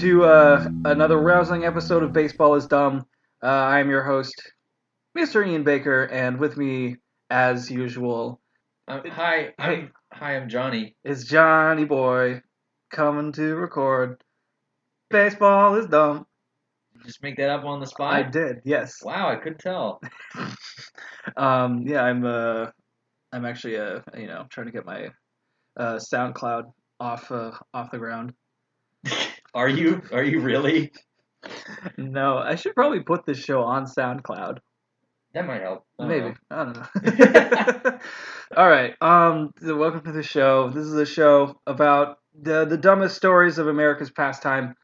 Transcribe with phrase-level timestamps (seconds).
[0.00, 3.04] to uh, another rousing episode of Baseball is Dumb.
[3.42, 4.34] Uh, I am your host,
[5.16, 5.46] Mr.
[5.46, 6.96] Ian Baker, and with me,
[7.28, 8.40] as usual,
[8.88, 9.74] Um, hi, Hey.
[9.74, 10.96] I'm hi, I'm Johnny.
[11.04, 12.40] It's Johnny Boy
[12.90, 14.22] coming to record.
[15.10, 16.26] Baseball is dumb.
[17.04, 18.14] Just make that up on the spot.
[18.14, 19.02] I did, yes.
[19.02, 20.00] Wow, I couldn't tell.
[21.36, 22.66] Um, yeah, I'm uh,
[23.30, 25.08] I'm actually uh, you know, trying to get my
[25.76, 28.32] uh, SoundCloud off uh, off the ground.
[29.54, 30.02] Are you?
[30.12, 30.92] Are you really?
[31.96, 34.58] No, I should probably put this show on SoundCloud.
[35.34, 35.86] That might help.
[35.98, 36.28] I don't Maybe.
[36.28, 36.34] know.
[36.50, 37.98] I don't know.
[38.56, 38.94] All right.
[39.00, 39.52] Um.
[39.60, 40.70] so welcome to the show.
[40.70, 44.74] This is a show about the the dumbest stories of America's pastime,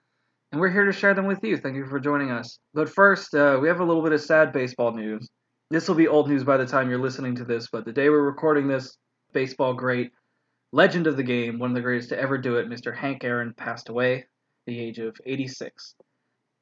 [0.51, 1.57] and we're here to share them with you.
[1.59, 2.59] Thank you for joining us.
[2.75, 5.29] But first, uh, we have a little bit of sad baseball news.
[5.71, 8.09] This will be old news by the time you're listening to this, but the day
[8.09, 8.97] we're recording this,
[9.33, 10.13] baseball great,
[10.73, 12.97] legend of the game, one of the greatest to ever do it, Mr.
[12.97, 14.27] Hank Aaron, passed away
[14.67, 15.95] the age of 86.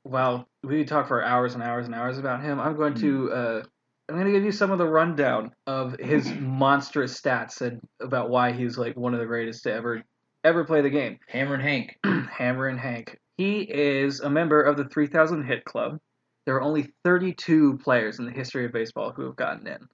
[0.05, 3.33] While we could talk for hours and hours and hours about him, I'm going to
[3.33, 3.62] uh,
[4.08, 8.28] I'm going to give you some of the rundown of his monstrous stats and about
[8.28, 10.02] why he's like one of the greatest to ever
[10.44, 11.19] ever play the game.
[11.28, 11.98] Hammerin' Hank.
[12.05, 13.19] Hammerin' Hank.
[13.38, 15.98] He is a member of the 3000 Hit Club.
[16.44, 19.88] There are only 32 players in the history of baseball who have gotten in.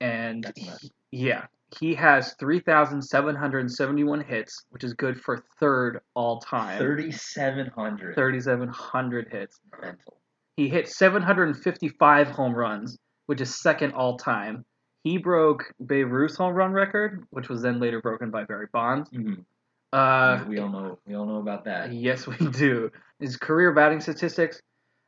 [0.00, 0.70] And he-
[1.10, 1.46] yeah,
[1.78, 6.78] he has 3,771 hits, which is good for third all time.
[6.78, 8.14] Thirty-seven hundred.
[8.14, 9.60] 3,700 hits.
[9.80, 10.16] Mental.
[10.56, 14.64] He hit 755 home runs, which is second all time.
[15.04, 19.08] He broke Babe Ruth's home run record, which was then later broken by Barry Bonds.
[19.10, 19.44] Mhm.
[19.92, 20.98] Uh, we all know.
[21.06, 21.92] We all know about that.
[21.92, 22.90] yes, we do.
[23.20, 24.60] His career batting statistics: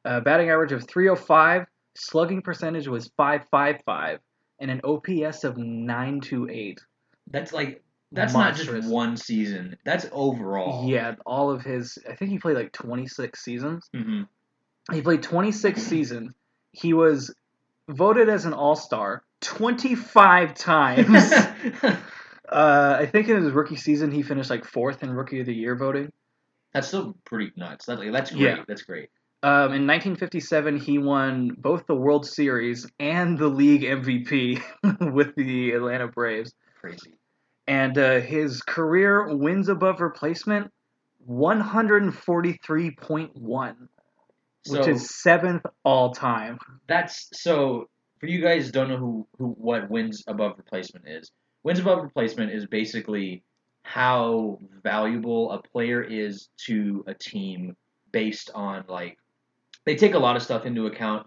[0.05, 4.21] uh, batting average of 305, slugging percentage was 555,
[4.61, 6.81] and an OPS of 928.
[7.31, 7.83] That's like.
[8.13, 9.77] That's not just one season.
[9.85, 10.89] That's overall.
[10.89, 11.97] Yeah, all of his.
[12.11, 13.89] I think he played like 26 seasons.
[13.95, 14.23] hmm
[14.93, 16.33] He played 26 seasons.
[16.73, 17.33] He was
[17.89, 21.33] voted as an All Star 25 times.
[21.83, 25.55] uh, I think in his rookie season he finished like fourth in Rookie of the
[25.55, 26.11] Year voting.
[26.75, 27.87] that's still pretty nuts.
[27.87, 28.41] That, like, that's great.
[28.41, 28.65] Yeah.
[28.67, 29.11] That's great.
[29.43, 34.61] Um, in 1957, he won both the World Series and the league MVP
[35.15, 36.53] with the Atlanta Braves.
[36.81, 37.15] Crazy.
[37.67, 40.71] And uh, his career wins above replacement
[41.29, 43.77] 143.1,
[44.69, 46.59] which So- is seventh all time.
[46.87, 51.31] that's so for you guys who don't know who, who what wins above replacement is
[51.63, 53.43] wins above replacement is basically
[53.83, 57.75] how valuable a player is to a team
[58.13, 59.17] based on like
[59.87, 61.27] they take a lot of stuff into account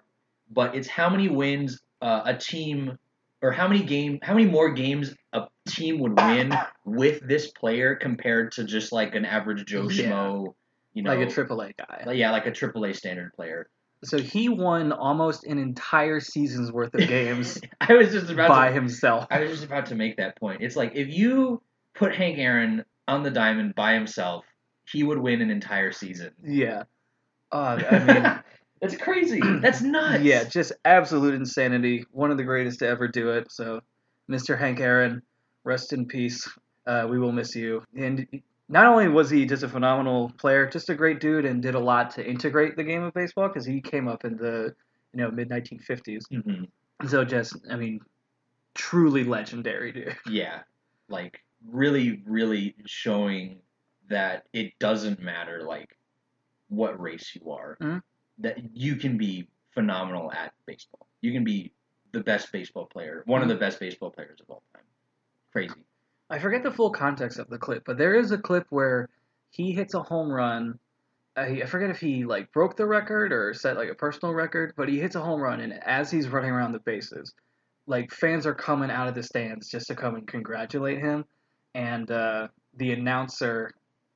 [0.52, 2.98] but it's how many wins uh, a team
[3.42, 6.54] or how many game how many more games a team would win
[6.86, 10.12] with this player compared to just like an average joe Yeah.
[10.12, 10.54] schmo
[10.94, 12.04] you know like a AAA guy.
[12.06, 13.70] like- yeah like a AAA standard player
[14.04, 18.54] So he won almost an entire season's worth of games i was just about to
[18.54, 19.26] by himself.
[19.32, 20.62] I was just about to make that point.
[20.62, 21.62] It's like if you
[21.96, 24.46] put Hank Aaron on the diamond by himself,
[24.92, 26.32] he would win an entire season.
[26.44, 26.84] Yeah.
[27.54, 28.44] Uh, I mean,
[28.82, 29.40] that's crazy.
[29.62, 30.24] That's nuts.
[30.24, 32.04] yeah, just absolute insanity.
[32.12, 33.52] One of the greatest to ever do it.
[33.52, 33.82] So,
[34.30, 34.58] Mr.
[34.58, 35.22] Hank Aaron,
[35.64, 36.50] rest in peace.
[36.86, 37.84] Uh, we will miss you.
[37.96, 38.28] And
[38.68, 41.80] not only was he just a phenomenal player, just a great dude, and did a
[41.80, 44.74] lot to integrate the game of baseball because he came up in the
[45.14, 46.24] you know mid 1950s.
[46.32, 46.64] hmm
[47.08, 48.00] So just, I mean,
[48.74, 50.16] truly legendary dude.
[50.30, 50.62] Yeah.
[51.08, 53.60] Like really, really showing
[54.10, 55.96] that it doesn't matter like
[56.76, 57.78] what race you are.
[57.82, 58.02] Mhm.
[58.40, 61.08] That you can be phenomenal at baseball.
[61.22, 61.74] You can be
[62.12, 64.84] the best baseball player, one of the best baseball players of all time.
[65.52, 65.84] Crazy.
[66.30, 69.10] I forget the full context of the clip, but there is a clip where
[69.52, 70.80] he hits a home run.
[71.36, 74.74] I, I forget if he like broke the record or set like a personal record,
[74.76, 77.34] but he hits a home run, and as he's running around the bases,
[77.86, 81.26] like fans are coming out of the stands just to come and congratulate him,
[81.76, 83.72] and uh, the announcer.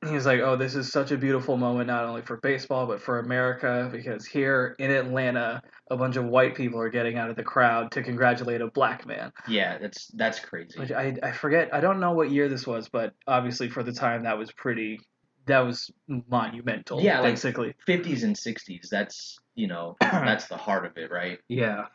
[0.06, 3.18] He's like, "Oh, this is such a beautiful moment, not only for baseball but for
[3.18, 7.44] America, because here in Atlanta, a bunch of white people are getting out of the
[7.44, 10.80] crowd to congratulate a black man." Yeah, that's that's crazy.
[10.80, 11.74] Which I, I forget.
[11.74, 15.00] I don't know what year this was, but obviously for the time that was pretty.
[15.48, 17.02] That was monumental.
[17.02, 17.74] Yeah, basically.
[17.88, 18.90] 50s and 60s.
[18.92, 21.40] That's you know that's the heart of it, right?
[21.48, 21.86] Yeah.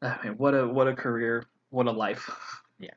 [0.00, 1.44] I mean, what a what a career.
[1.70, 2.30] What a life.
[2.78, 2.90] Yeah.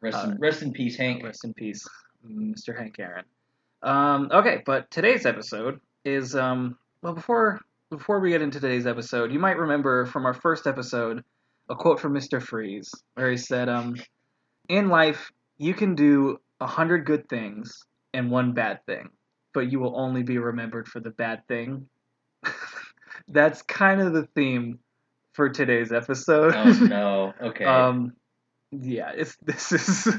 [0.00, 1.22] Rest Uh, rest in peace, Hank.
[1.22, 1.86] Rest in peace,
[2.26, 2.76] Mr.
[2.76, 3.24] Hank Aaron.
[3.82, 7.60] Um, okay, but today's episode is um well before
[7.90, 11.24] before we get into today's episode, you might remember from our first episode
[11.70, 12.42] a quote from Mr.
[12.42, 13.96] Freeze where he said, um,
[14.68, 17.84] in life you can do a hundred good things
[18.14, 19.10] and one bad thing,
[19.52, 21.88] but you will only be remembered for the bad thing.
[23.28, 24.78] That's kind of the theme
[25.32, 26.54] for today's episode.
[26.54, 27.34] Oh no.
[27.40, 27.64] Okay.
[27.64, 28.14] um,
[28.70, 30.14] yeah, it's this is.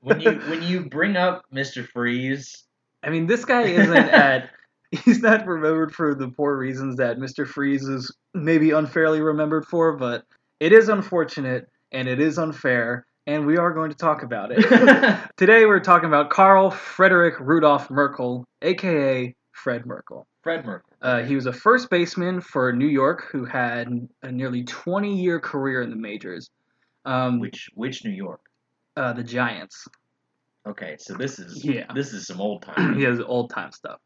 [0.00, 1.86] when you when you bring up Mr.
[1.86, 2.64] Freeze,
[3.02, 4.50] I mean, this guy isn't at.
[4.90, 7.46] He's not remembered for the poor reasons that Mr.
[7.46, 10.24] Freeze is maybe unfairly remembered for, but
[10.60, 14.64] it is unfortunate and it is unfair, and we are going to talk about it.
[15.36, 20.26] Today we're talking about Carl Frederick Rudolph Merkle, aka Fred Merkle.
[20.42, 20.88] Fred Merkle.
[21.02, 25.38] Uh, he was a first baseman for New York who had a nearly 20 year
[25.38, 26.48] career in the majors.
[27.04, 28.40] Um, Which which New York?
[28.96, 29.86] uh, the Giants.
[30.68, 31.86] Okay, so this is Yeah.
[31.94, 32.94] this is some old time.
[32.96, 33.98] he has old time stuff.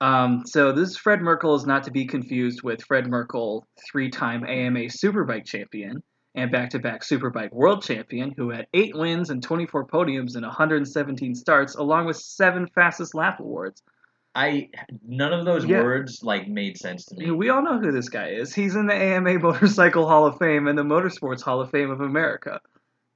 [0.00, 4.80] Um, so this Fred Merkle is not to be confused with Fred Merkel, three-time AMA
[4.86, 6.02] Superbike champion
[6.34, 11.76] and back-to-back Superbike world champion, who had eight wins and 24 podiums in 117 starts,
[11.76, 13.82] along with seven fastest lap awards.
[14.34, 14.70] I
[15.06, 15.82] none of those Yeah.
[15.82, 17.30] words like made sense to me.
[17.30, 18.52] we all know who this guy is.
[18.54, 22.00] He's in the AMA Motorcycle Hall of Fame and the Motorsports Hall of Fame of
[22.00, 22.60] America.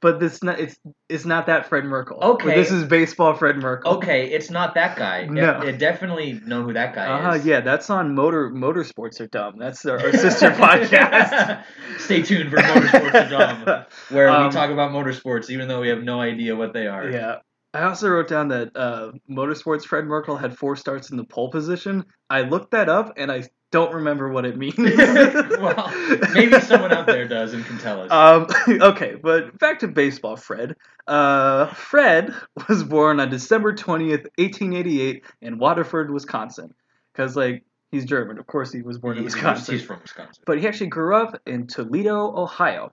[0.07, 0.77] But this not it's
[1.09, 2.19] it's not that Fred Merkel.
[2.23, 2.55] Okay.
[2.55, 3.95] This is baseball Fred Merkle.
[3.97, 5.27] Okay, it's not that guy.
[5.27, 5.51] No.
[5.51, 7.45] I, I definitely know who that guy Uh, is.
[7.45, 9.55] yeah, that's on Motor Motorsports are dumb.
[9.59, 11.65] That's our, our sister podcast.
[11.99, 13.29] Stay tuned for Motorsports are
[13.65, 16.87] Dumb, where Um, we talk about motorsports even though we have no idea what they
[16.87, 17.11] are.
[17.11, 17.37] Yeah.
[17.75, 21.51] I also wrote down that uh, Motorsports Fred Merkel had four starts in the pole
[21.51, 22.05] position.
[22.31, 24.77] I looked that up and I don't remember what it means.
[24.79, 25.93] well,
[26.33, 28.11] maybe someone out there does and can tell us.
[28.11, 28.47] Um,
[28.81, 30.77] okay, but back to baseball, Fred.
[31.07, 32.35] Uh, Fred
[32.69, 36.75] was born on December 20th, 1888, in Waterford, Wisconsin.
[37.13, 38.39] Because, like, he's German.
[38.39, 39.75] Of course, he was born in he's, Wisconsin.
[39.75, 40.43] he's from Wisconsin.
[40.47, 42.93] but he actually grew up in Toledo, Ohio.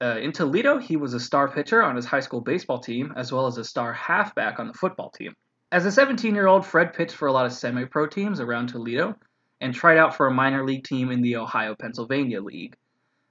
[0.00, 3.30] Uh, in Toledo, he was a star pitcher on his high school baseball team, as
[3.30, 5.34] well as a star halfback on the football team.
[5.70, 8.66] As a 17 year old, Fred pitched for a lot of semi pro teams around
[8.66, 9.16] Toledo
[9.62, 12.76] and tried out for a minor league team in the Ohio Pennsylvania League.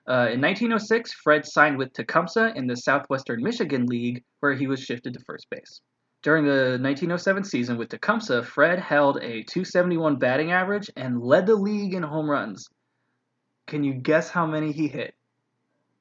[0.08, 4.82] Uh, in 1906, Fred signed with Tecumseh in the Southwestern Michigan League, where he was
[4.82, 5.82] shifted to first base.
[6.24, 11.56] During the 1907 season with Tecumseh, Fred held a 271 batting average and led the
[11.56, 12.70] league in home runs.
[13.68, 15.14] Can you guess how many he hit?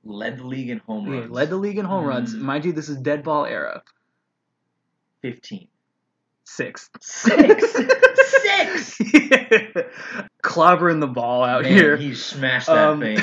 [0.04, 1.30] Led the league in home runs.
[1.30, 2.34] led the league in home runs.
[2.34, 2.40] Mm.
[2.40, 3.82] Mind you, this is dead ball era.
[5.22, 5.68] 15.
[6.56, 6.90] Six.
[7.00, 7.72] Six.
[8.42, 8.98] Six.
[10.42, 11.96] Clobbering the ball out Man, here.
[11.96, 13.18] he smashed that Um, thing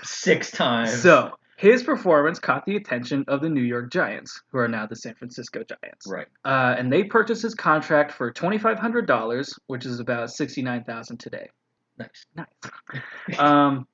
[0.02, 1.02] six times.
[1.02, 4.96] so, his performance caught the attention of the New York Giants, who are now the
[4.96, 6.06] San Francisco Giants.
[6.08, 6.26] right.
[6.44, 11.48] Uh, and they purchased his contract for $2,500, which is about 69000 today.
[11.98, 12.26] Nice.
[12.34, 13.38] Nice.
[13.38, 13.86] Um,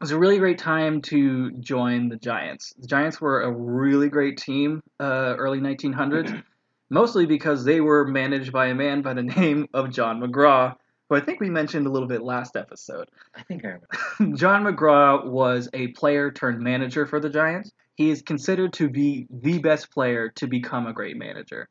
[0.00, 2.72] it was a really great time to join the Giants.
[2.78, 6.42] The Giants were a really great team, uh, early 1900s,
[6.90, 10.74] mostly because they were managed by a man by the name of John McGraw,
[11.08, 13.08] who I think we mentioned a little bit last episode.
[13.34, 14.36] I think I remember.
[14.36, 17.72] John McGraw was a player turned manager for the Giants.
[17.94, 21.68] He is considered to be the best player to become a great manager.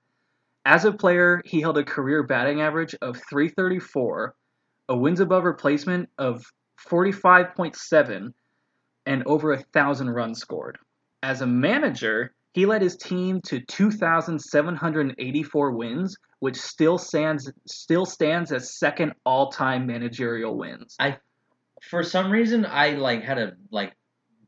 [0.66, 4.36] As a player, he held a career batting average of 334,
[4.89, 6.45] a wins above replacement of
[6.88, 8.33] 45.7,
[9.06, 10.78] and over a thousand runs scored.
[11.23, 18.51] As a manager, he led his team to 2,784 wins, which still stands still stands
[18.51, 20.95] as second all-time managerial wins.
[20.99, 21.18] I,
[21.81, 23.94] for some reason, I like had a like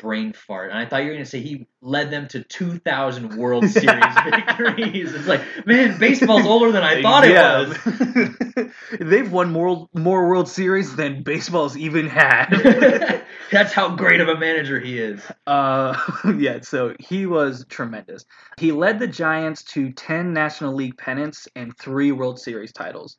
[0.02, 3.70] brain fart, and I thought you were gonna say he led them to 2,000 World
[3.70, 5.14] Series victories.
[5.14, 8.72] It's like, man, baseball's older than I thought it was.
[9.00, 13.24] They've won more more World Series than baseball's even had.
[13.52, 15.22] That's how great of a manager he is.
[15.46, 15.98] uh,
[16.38, 18.26] yeah, so he was tremendous.
[18.58, 23.18] He led the Giants to 10 National League pennants and 3 World Series titles.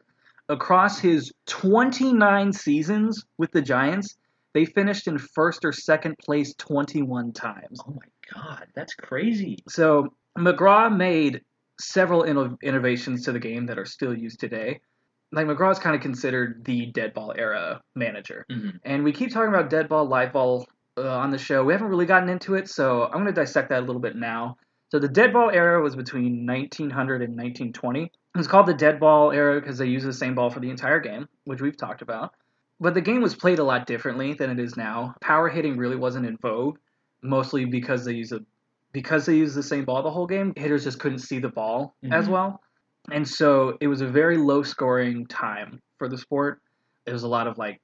[0.48, 4.16] Across his 29 seasons with the Giants,
[4.54, 7.80] they finished in first or second place 21 times.
[7.86, 9.58] Oh my god, that's crazy.
[9.68, 11.42] So McGraw made
[11.80, 14.80] several inno- innovations to the game that are still used today.
[15.32, 18.78] Like McGraw is kind of considered the dead ball era manager, Mhm.
[18.84, 20.66] and we keep talking about dead ball, live ball
[20.98, 21.64] uh, on the show.
[21.64, 24.14] We haven't really gotten into it, so I'm going to dissect that a little bit
[24.14, 24.58] now.
[24.90, 28.02] So the dead ball era was between 1900 and 1920.
[28.04, 30.68] It was called the dead ball era because they used the same ball for the
[30.68, 32.34] entire game, which we've talked about.
[32.82, 35.14] But the game was played a lot differently than it is now.
[35.20, 36.78] Power hitting really wasn't in vogue,
[37.22, 38.40] mostly because they use a
[38.92, 40.52] because they used the same ball the whole game.
[40.56, 42.32] Hitters just couldn't see the ball as Mhm.
[42.32, 42.62] well,
[43.12, 46.60] and so it was a very low scoring time for the sport.
[47.06, 47.80] It was a lot of like,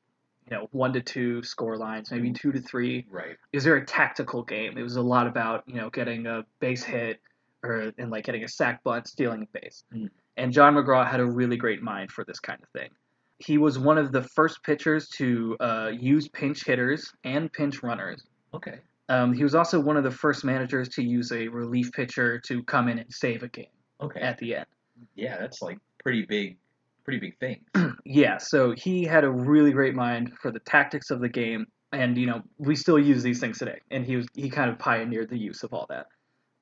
[0.51, 3.07] you know, one to two score lines, maybe two to three.
[3.09, 3.37] Right.
[3.53, 4.77] It was a very tactical game.
[4.77, 7.21] It was a lot about you know getting a base hit
[7.63, 9.85] or and like getting a sack bunt, stealing a base.
[9.95, 10.11] Mm.
[10.37, 12.91] And John McGraw had a really great mind for this kind of thing.
[13.39, 18.23] He was one of the first pitchers to uh, use pinch hitters and pinch runners.
[18.55, 18.81] Okay.
[19.09, 22.63] Um, he was also one of the first managers to use a relief pitcher to
[22.65, 23.67] come in and save a game
[24.01, 24.21] Okay.
[24.21, 24.67] at the end.
[25.15, 26.57] Yeah, that's like pretty big,
[27.05, 27.65] pretty big thing.
[28.05, 32.17] Yeah, so he had a really great mind for the tactics of the game, and
[32.17, 33.81] you know we still use these things today.
[33.91, 36.07] And he was he kind of pioneered the use of all that.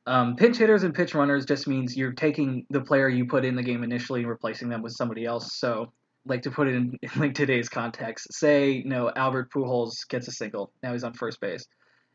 [0.09, 3.55] Um, pinch hitters and pitch runners just means you're taking the player you put in
[3.55, 5.57] the game initially and replacing them with somebody else.
[5.57, 5.93] So,
[6.27, 10.29] like to put it in, in like today's context, say you know Albert Pujols gets
[10.29, 11.67] a single, now he's on first base,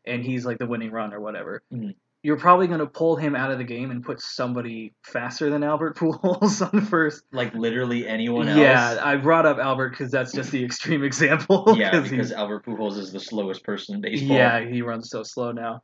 [0.06, 1.62] and he's like the winning run or whatever.
[1.72, 1.94] Mhm.
[2.24, 5.64] You're probably going to pull him out of the game and put somebody faster than
[5.64, 7.24] Albert Pujols on first.
[7.32, 8.58] Like literally anyone else.
[8.60, 11.74] Yeah, I brought up Albert because that's just the extreme example.
[11.76, 14.36] Yeah, because Albert Pujols is the slowest person in baseball.
[14.36, 15.82] yeah, he runs so slow now.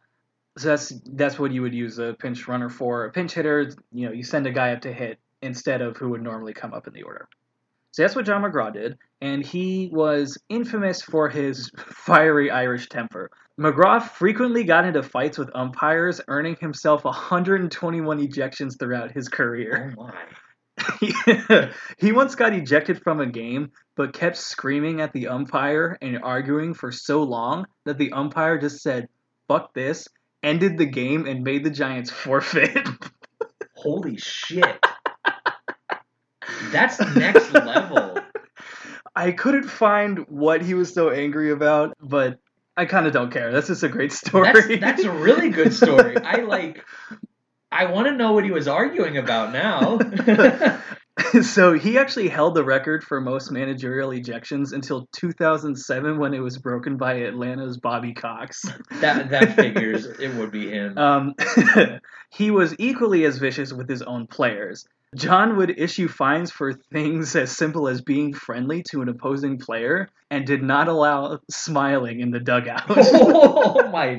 [0.58, 3.06] So that's that's what you would use a pinch runner for.
[3.06, 6.10] A pinch hitter, you know, you send a guy up to hit instead of who
[6.10, 7.28] would normally come up in the order.
[7.98, 13.28] So that's what John McGraw did, and he was infamous for his fiery Irish temper.
[13.58, 19.96] McGraw frequently got into fights with umpires, earning himself 121 ejections throughout his career.
[19.98, 20.12] Oh
[21.98, 26.74] he once got ejected from a game, but kept screaming at the umpire and arguing
[26.74, 29.08] for so long that the umpire just said,
[29.48, 30.06] fuck this,
[30.44, 32.78] ended the game, and made the Giants forfeit.
[33.74, 34.84] Holy shit.
[36.70, 38.18] That's next level.
[39.16, 42.38] I couldn't find what he was so angry about, but
[42.76, 43.50] I kind of don't care.
[43.50, 44.76] That's just a great story.
[44.76, 46.16] That's that's a really good story.
[46.24, 46.84] I like.
[47.70, 49.98] I want to know what he was arguing about now.
[51.42, 56.56] so he actually held the record for most managerial ejections until 2007 when it was
[56.56, 58.62] broken by Atlanta's Bobby Cox.
[59.00, 60.06] that that figures.
[60.06, 60.96] It would be him.
[60.96, 61.34] Um,
[62.30, 64.86] he was equally as vicious with his own players.
[65.16, 70.08] John would issue fines for things as simple as being friendly to an opposing player
[70.30, 72.82] and did not allow smiling in the dugout.
[72.88, 74.18] oh my.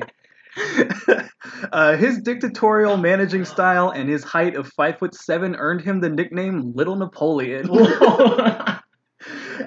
[1.72, 6.08] uh, his dictatorial managing style and his height of five foot seven earned him the
[6.08, 7.68] nickname Little Napoleon.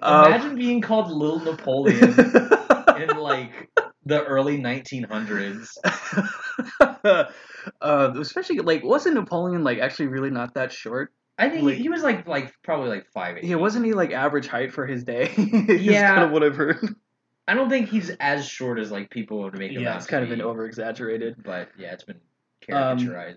[0.02, 2.16] Um, Imagine being called Little Napoleon
[3.00, 3.70] in like
[4.04, 5.78] the early 1900s.
[7.82, 11.12] Uh, especially like wasn't Napoleon like actually really not that short?
[11.38, 13.44] I think Like- he was like like probably like five eight.
[13.46, 15.32] Yeah, wasn't he like average height for his day?
[15.38, 16.14] Yeah.
[16.16, 16.78] kind of what I've heard.
[17.48, 20.06] I don't think he's as short as like people would make him Yeah, out it's
[20.08, 21.36] kind of been over exaggerated.
[21.44, 22.20] But yeah, it's been
[22.72, 22.98] Um.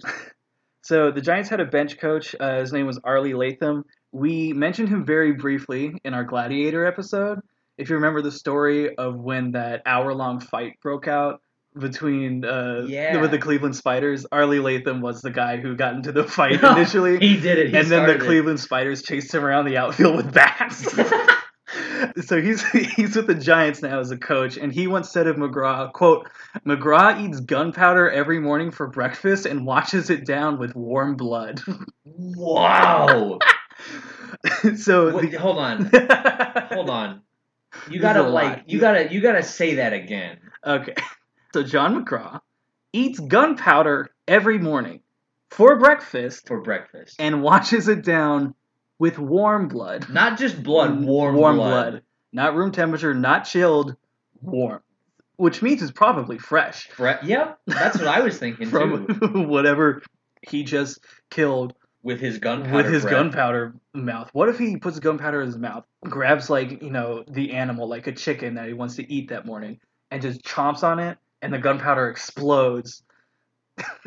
[0.83, 2.37] So the Giants had a bench coach.
[2.39, 3.85] Uh, his name was Arlie Latham.
[4.13, 7.41] We mentioned him very briefly in our Gladiator episode.
[7.77, 11.41] If you remember the story of when that hour-long fight broke out
[11.79, 13.21] between uh, Yeah.
[13.21, 17.19] with the Cleveland Spiders, Arlie Latham was the guy who got into the fight initially.
[17.19, 17.71] he did it.
[17.71, 18.21] He and then the it.
[18.21, 20.95] Cleveland Spiders chased him around the outfield with bats.
[22.27, 25.37] so he's he's with the Giants now as a coach, and he once said of
[25.37, 26.29] McGraw, "quote
[26.65, 31.61] McGraw eats gunpowder every morning for breakfast and washes it down with warm blood."
[32.05, 33.39] Wow.
[34.77, 35.91] so Wait, hold on.
[36.71, 37.21] Hold on.
[37.91, 38.69] You gotta like lot.
[38.71, 40.39] you gotta you gotta say that again.
[40.67, 40.95] okay,
[41.57, 42.41] so John McGraw
[42.93, 45.01] eats gunpowder every morning
[45.51, 47.17] for breakfast For breakfast.
[47.19, 48.55] and washes it down
[48.99, 50.11] with warm blood.
[50.11, 52.03] Not just blood, warm, warm blood.
[52.31, 53.97] Not room temperature, not chilled,
[54.43, 54.83] warm.
[55.37, 59.43] Which means it's probably fresh Fre- yep, that's what I was thinking from too.
[59.49, 60.03] whatever
[60.47, 60.99] he just
[61.31, 61.73] killed
[62.03, 62.77] With his gunpowder.
[62.77, 64.29] with his gunpowder mouth.
[64.35, 68.07] What if he puts gunpowder in his mouth, grabs like, you know, the animal, like
[68.09, 71.53] a chicken that he wants to eat that morning, and just chomps on it, and
[71.53, 73.03] the gunpowder explodes,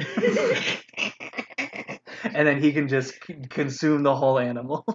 [2.24, 3.14] and then he can just
[3.50, 4.86] consume the whole animal.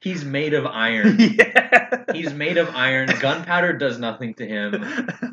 [0.00, 1.16] He's made of iron.
[1.18, 2.04] yeah.
[2.12, 3.08] He's made of iron.
[3.20, 4.72] Gunpowder does nothing to him,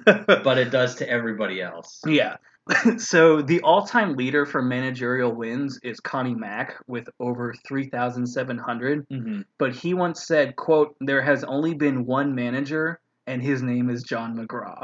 [0.05, 2.01] but it does to everybody else.
[2.05, 2.35] Yeah.
[2.97, 9.05] so the all-time leader for managerial wins is Connie Mack with over 3,700.
[9.09, 13.89] hmm But he once said, "quote There has only been one manager, and his name
[13.89, 14.83] is John McGraw."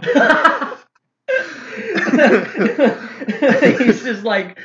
[3.77, 4.57] He's just like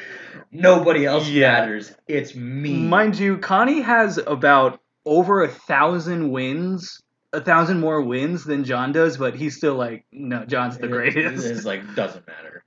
[0.52, 1.52] nobody else Yeah.
[1.60, 1.92] matters.
[2.06, 2.82] It's me.
[2.82, 7.00] Mind you, Connie has about over a thousand wins,
[7.32, 10.90] a thousand more wins than John does, but he's still like, no, John's the It-
[10.90, 11.46] greatest.
[11.46, 12.64] It is like doesn't matter.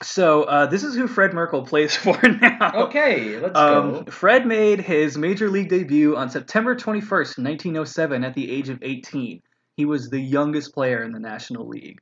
[0.00, 2.72] So uh, this is who Fred Merkle plays for now.
[2.84, 4.10] Okay, let's Um, go.
[4.12, 9.42] Fred made his major league debut on September 21st, 1907, at the age of 18.
[9.76, 11.98] He was the youngest player in the National League.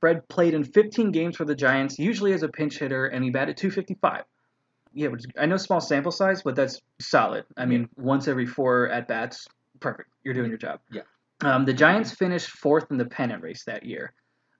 [0.00, 3.30] Fred played in 15 games for the Giants, usually as a pinch hitter, and he
[3.30, 4.24] batted 255.
[4.92, 7.44] yeah, which, I know small sample size, but that's solid.
[7.56, 9.46] I mean, once every four at bats,
[9.80, 10.10] perfect.
[10.24, 10.80] You're doing your job.
[10.90, 11.02] Yeah.
[11.42, 14.12] Um, the Giants finished fourth in the pennant race that year.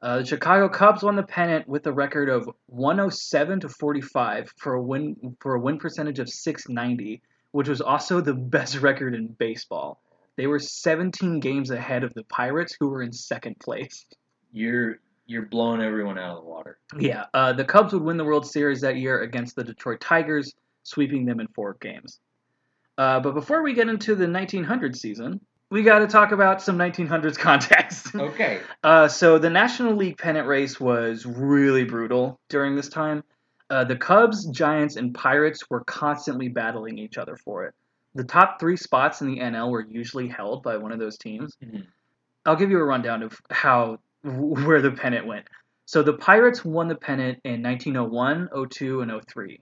[0.02, 4.74] Uh, the Chicago Cubs won the pennant with a record of 107 to 45 for
[4.74, 9.28] a win for a win percentage of 690, which was also the best record in
[9.28, 10.00] baseball.
[10.36, 14.04] They were 17 games ahead of the Pirates, who were in second place.
[14.52, 16.78] You're you're blowing everyone out of the water.
[16.98, 20.54] Yeah, uh, the Cubs would win the World Series that year against the Detroit Tigers,
[20.84, 22.20] sweeping them in four games.
[22.98, 25.40] Uh, but before we get into the 1900 season,
[25.70, 28.14] we got to talk about some 1900s context.
[28.14, 28.60] Okay.
[28.82, 33.22] Uh, so the National League pennant race was really brutal during this time.
[33.68, 37.74] Uh, the Cubs, Giants, and Pirates were constantly battling each other for it.
[38.14, 41.56] The top three spots in the NL were usually held by one of those teams.
[41.62, 41.84] Mhm.
[42.46, 45.46] I'll give you a rundown of how where the pennant went.
[45.86, 49.60] So the Pirates won the pennant in 1901, 02, and 03.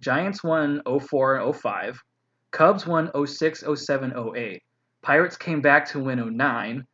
[0.00, 2.02] Giants won 04 and 05.
[2.50, 4.62] Cubs won 06, 07, 08.
[5.00, 6.86] Pirates came back to win 09.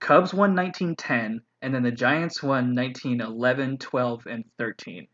[0.00, 5.06] Cubs won 1910, and then the Giants won 1911, 12, and 13.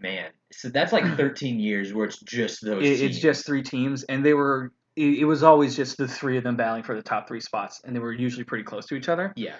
[0.00, 2.84] Man, so that's like 13 years where it's just those.
[2.84, 4.72] It, it's just three teams, and they were.
[4.96, 7.80] It, it was always just the three of them battling for the top three spots,
[7.84, 9.32] and they were usually pretty close to each other.
[9.36, 9.56] yeah.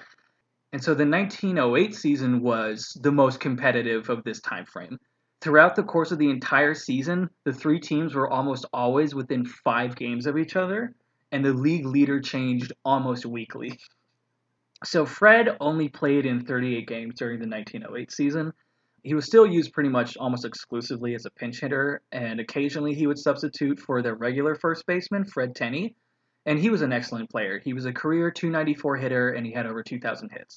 [0.73, 4.99] And so the 1908 season was the most competitive of this time frame.
[5.41, 9.97] Throughout the course of the entire season, the three teams were almost always within five
[9.97, 10.95] games of each other,
[11.33, 13.79] and the league leader changed almost weekly.
[14.85, 18.53] So Fred only played in 38 games during the 1908 season.
[19.03, 23.07] He was still used pretty much almost exclusively as a pinch hitter, and occasionally he
[23.07, 25.95] would substitute for their regular first baseman, Fred Tenney,
[26.49, 27.61] and he was an excellent player.
[27.62, 30.57] He was a career 294 hitter, and he had over 2,000 hits.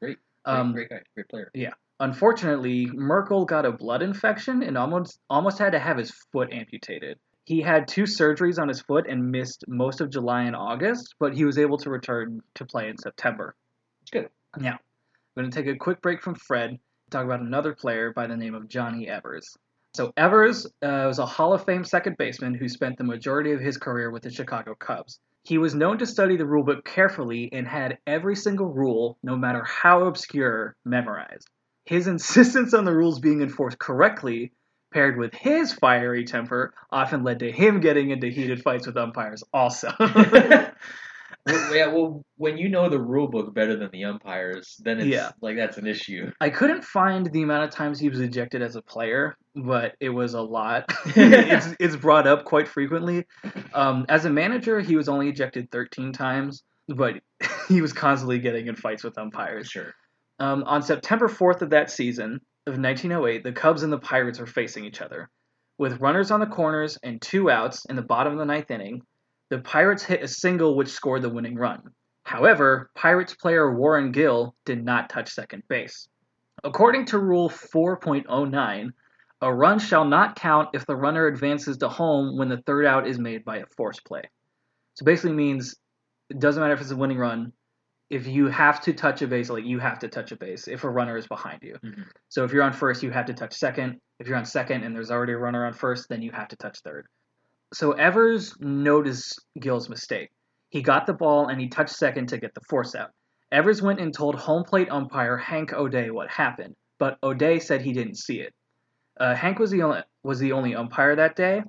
[0.00, 0.18] Great.
[0.44, 1.04] Um, great, great guy.
[1.14, 1.50] Great player.
[1.52, 1.72] Yeah.
[1.98, 7.18] Unfortunately, Merkle got a blood infection and almost almost had to have his foot amputated.
[7.44, 11.34] He had two surgeries on his foot and missed most of July and August, but
[11.34, 13.56] he was able to return to play in September.
[14.02, 14.28] It's good.
[14.56, 18.12] Now, I'm going to take a quick break from Fred, to talk about another player
[18.12, 19.56] by the name of Johnny Evers.
[19.94, 23.60] So Evers uh, was a Hall of Fame second baseman who spent the majority of
[23.60, 25.18] his career with the Chicago Cubs.
[25.44, 29.64] He was known to study the rulebook carefully and had every single rule, no matter
[29.64, 31.48] how obscure, memorized.
[31.84, 34.52] His insistence on the rules being enforced correctly,
[34.92, 39.42] paired with his fiery temper, often led to him getting into heated fights with umpires
[39.52, 39.90] also.
[41.44, 45.08] Well, yeah, well, when you know the rule book better than the umpires, then it's
[45.08, 45.30] Yeah.
[45.40, 46.30] like that's an issue.
[46.40, 50.08] I couldn't find the amount of times he was ejected as a player, but it
[50.08, 50.84] was a lot.
[51.06, 53.26] it's, it's brought up quite frequently.
[53.74, 57.14] Um, as a manager, he was only ejected 13 times, but
[57.68, 59.68] he was constantly getting in fights with umpires.
[59.68, 59.92] Sure.
[60.38, 64.46] Um, on September 4th of that season of 1908, the Cubs and the Pirates were
[64.46, 65.28] facing each other.
[65.78, 69.02] With runners on the corners and two outs in the bottom of the ninth inning,
[69.50, 71.82] the Pirates hit a single which scored the winning run.
[72.24, 76.08] However, Pirates player Warren Gill did not touch second base.
[76.64, 78.90] According to Rule 4.09,
[79.42, 83.06] a run shall not count if the runner advances to home when the third out
[83.08, 84.22] is made by a force play.
[84.94, 85.74] So basically means
[86.30, 87.52] it doesn't matter if it's a winning run.
[88.08, 90.84] If you have to touch a base, like you have to touch a base if
[90.84, 91.76] a runner is behind you.
[91.82, 92.06] Mhm.
[92.28, 94.00] So if you're on first, you have to touch second.
[94.18, 96.56] If you're on second and there's already a runner on first, then you have to
[96.56, 97.06] touch third.
[97.72, 100.30] So Evers noticed Gill's mistake.
[100.68, 103.10] He got the ball and he touched second to get the force out.
[103.50, 107.92] Evers went and told home plate umpire Hank O'Day what happened, but O'Day said he
[107.92, 108.54] didn't see it.
[109.18, 111.62] Uh, Hank was the only was the only umpire that day.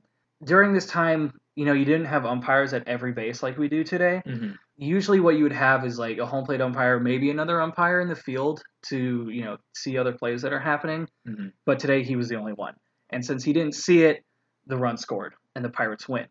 [0.44, 3.84] During this time, you know, you didn't have umpires at every base like we do
[3.84, 4.22] today.
[4.26, 8.02] hmm Usually, what you would have is like a home plate umpire, maybe another umpire
[8.02, 11.08] in the field to you know see other plays that are happening.
[11.26, 12.74] hmm But today he was the only one,
[13.12, 14.24] and since he didn't see it,
[14.66, 16.26] the run scored and the Pirates win.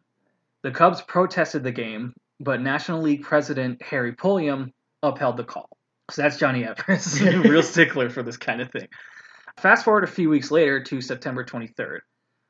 [0.63, 4.73] The Cubs protested the game, but National League President Harry Pulliam
[5.03, 5.69] upheld the call.
[6.11, 8.89] So that's Johnny Evers, real stickler for this kind of thing.
[9.59, 11.99] Fast forward a few weeks later to September 23rd.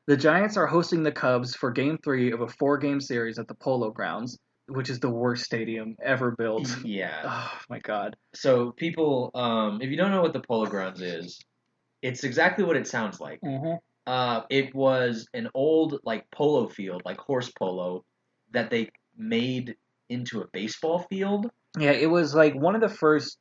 [0.07, 3.47] The Giants are hosting the Cubs for Game 3 of a four game series at
[3.47, 4.37] the Polo Grounds,
[4.67, 6.67] which is the worst stadium ever built.
[6.83, 7.21] Yeah.
[7.53, 8.17] Oh my god.
[8.35, 11.39] So people, um, if you don't know what the Polo Grounds is,
[12.01, 13.39] it's exactly what it sounds like.
[13.41, 13.75] Mm-hmm.
[14.05, 18.03] Uh, it was an old like polo field, like horse polo,
[18.51, 19.75] that they made
[20.09, 21.49] into a baseball field.
[21.79, 23.37] Yeah, it was like one of the first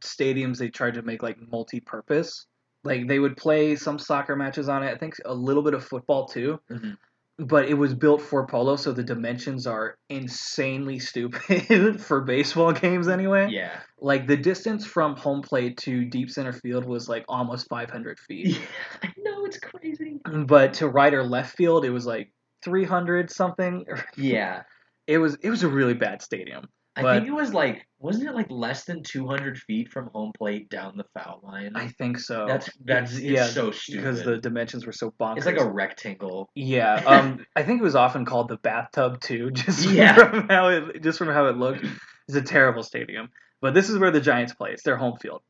[0.00, 2.46] stadiums they tried to make like multi-purpose.
[2.84, 4.90] Like they would play some soccer matches on it.
[4.92, 6.58] I think a little bit of football too.
[6.70, 6.96] Mhm.
[7.38, 13.08] But it was built for polo, so the dimensions are insanely stupid for baseball games
[13.08, 13.48] anyway.
[13.50, 13.80] Yeah.
[13.98, 18.48] Like the distance from home plate to deep center field was like almost 500 feet.
[18.48, 18.58] Yeah,
[19.02, 20.20] I know it's crazy.
[20.46, 22.30] but to right or left field, it was like
[22.62, 23.86] 300 something.
[24.16, 24.62] Yeah,
[25.06, 26.68] It was it was a really bad stadium.
[26.96, 30.32] I But- think it was like, wasn't it like less than 200 feet from home
[30.36, 31.72] plate down the foul line?
[31.76, 32.46] I think so.
[32.46, 34.00] that's that's it's yeah, so stupid.
[34.02, 35.36] because the dimensions were so bonkers.
[35.38, 36.50] it's like a rectangle.
[36.54, 40.14] Yeah, um, I think it was often called the bathtub too, just Yeah.
[40.14, 41.84] from how it just from how it looked.
[42.28, 44.70] It's a terrible stadium, but this is where the Giants play.
[44.72, 45.42] It's their home field.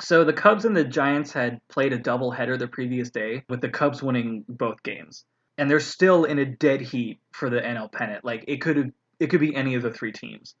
[0.00, 3.70] So the Cubs and the Giants had played a doubleheader the previous day, with the
[3.70, 5.24] Cubs winning both games,
[5.58, 8.24] and they're still in a dead heat for the NL pennant.
[8.24, 10.54] Like it could it could be any of the three teams.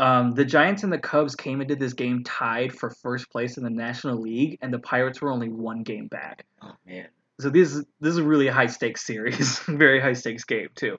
[0.00, 3.64] Um, the Giants and the Cubs came into this game tied for first place in
[3.64, 6.46] the National League, and the Pirates were only one game back.
[6.62, 7.08] Oh man.
[7.38, 10.68] So this is this is a really a high stakes series, very high stakes game
[10.74, 10.96] too.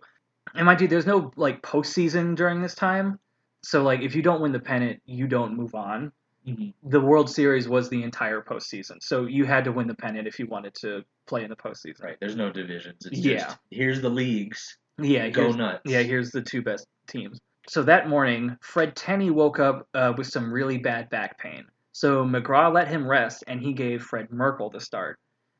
[0.54, 3.20] And mind you, there's no like postseason during this time.
[3.64, 6.12] So like if you don't win the pennant, you don't move on.
[6.48, 6.74] Mhm.
[6.84, 10.38] The World Series was the entire postseason, so you had to win the pennant if
[10.40, 12.04] you wanted to play in the postseason.
[12.04, 12.18] Right.
[12.20, 13.06] There's no divisions.
[13.06, 13.38] It's Yeah.
[13.46, 14.78] just here's the leagues.
[15.00, 15.82] Yeah, Go nuts.
[15.86, 16.02] yeah.
[16.02, 17.40] Here's the two best teams.
[17.67, 21.65] So that morning, Fred Tenney woke up uh, with some really bad back pain.
[21.91, 25.19] So McGraw let him rest, and he gave Fred Merkle the start.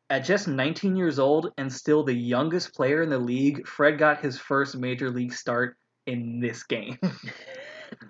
[0.10, 4.22] At just 19 years old and still the youngest player in the league, Fred got
[4.22, 6.98] his first major league start in this game.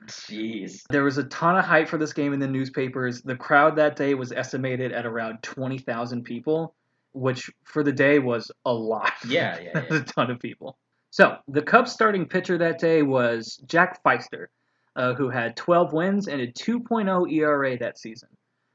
[0.08, 0.84] Jeez.
[0.89, 3.21] there was a ton of hype for this game in the newspapers.
[3.21, 6.75] The crowd that day was estimated at around 20,000 people,
[7.13, 9.13] which for the day was a lot.
[9.27, 9.97] Yeah, yeah, yeah.
[9.97, 10.77] a ton of people.
[11.12, 14.47] So the Cubs starting pitcher that day was Jack Pfiester,
[14.95, 18.30] uh, who had 12 wins and a 2.0 ERA that season.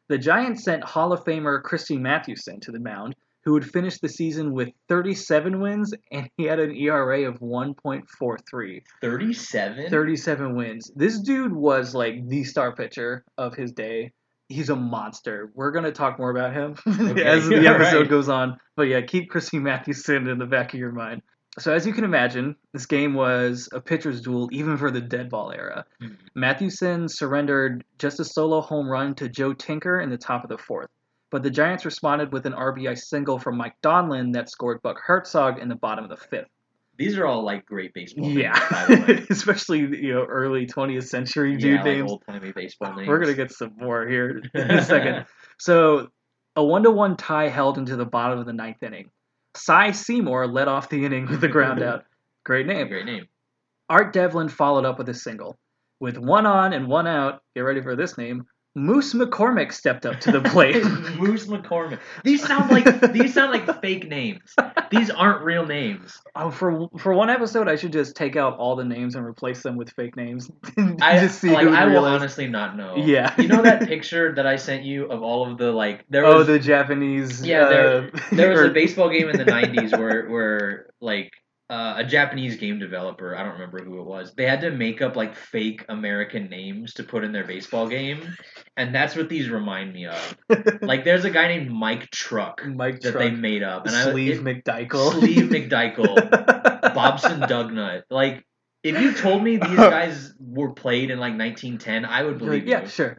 [0.09, 4.09] The Giants sent Hall of Famer Christy Mathewson to the mound, who would finish the
[4.09, 8.83] season with 37 wins and he had an ERA of 1.43.
[9.01, 9.90] 37.
[9.90, 10.90] 37 wins.
[10.94, 14.12] This dude was like the star pitcher of his day.
[14.49, 15.51] He's a monster.
[15.55, 16.77] We're gonna talk more about him
[17.11, 18.11] Okay, as the episode right.
[18.11, 18.59] goes on.
[18.77, 21.22] But yeah, keep Christy Mathewson in the back of your mind.
[21.59, 25.31] So as you can imagine, this game was a pitcher's duel even for the dead
[25.31, 25.85] ball era.
[26.03, 26.16] Mhm.
[26.35, 30.59] Mathewson surrendered just a solo home run to Joe Tinker in the top of the
[30.59, 30.90] fourth.
[31.31, 35.59] But the Giants responded with an RBI single from Mike Donlin that scored Buck Herzog
[35.59, 36.49] in the bottom of the fifth.
[36.99, 39.27] These are all like great baseball names, by Yeah, the way.
[39.31, 42.11] especially you know early 20th century dude yeah, like names.
[42.11, 43.09] old timey baseball names.
[43.09, 45.27] We're gonna get some more here in a second.
[45.59, 46.09] So
[46.55, 49.11] a one-to-one tie held into the bottom of the ninth inning.
[49.57, 52.05] Cy Seymour led off the inning with the ground out.
[52.45, 52.88] Great name.
[52.88, 53.27] Great name.
[53.88, 55.59] Art Devlin followed up with a single.
[56.01, 58.45] With one on and one out, get ready for this name.
[58.79, 60.85] Moose McCormick stepped up to the plate.
[61.19, 61.99] Moose McCormick.
[62.25, 64.55] These sound like these sound like fake names.
[64.91, 66.21] These aren't real names.
[66.35, 69.62] oh, for for one episode, I should just take out all the names and replace
[69.62, 70.51] them with fake names.
[71.01, 71.67] I just see like.
[71.67, 72.21] I will realize.
[72.21, 72.97] honestly not know.
[72.99, 73.35] Yeah.
[73.41, 76.05] You know that picture that I sent you of all of the like.
[76.11, 77.45] There Oh, the Japanese.
[77.47, 81.33] Yeah, there- uh, there was or- a baseball game in the '90s where where like
[81.68, 85.02] uh, a Japanese game developer, I don't remember who it was, they had to make
[85.02, 88.37] up like fake American names to put in their baseball game,
[88.76, 90.37] and that's what these remind me of.
[90.83, 94.05] Like, there's a guy named Mike Truck Mike that Truck, they made up, and I
[94.05, 96.31] Sleeve it, McDykel, Sleeve McDykel,
[96.94, 98.02] Bobson Dugnut.
[98.11, 98.44] Like,
[98.85, 102.68] if you told me these guys were played in like 1910, I would like, believe
[102.68, 102.88] yeah, you.
[102.88, 103.18] sure.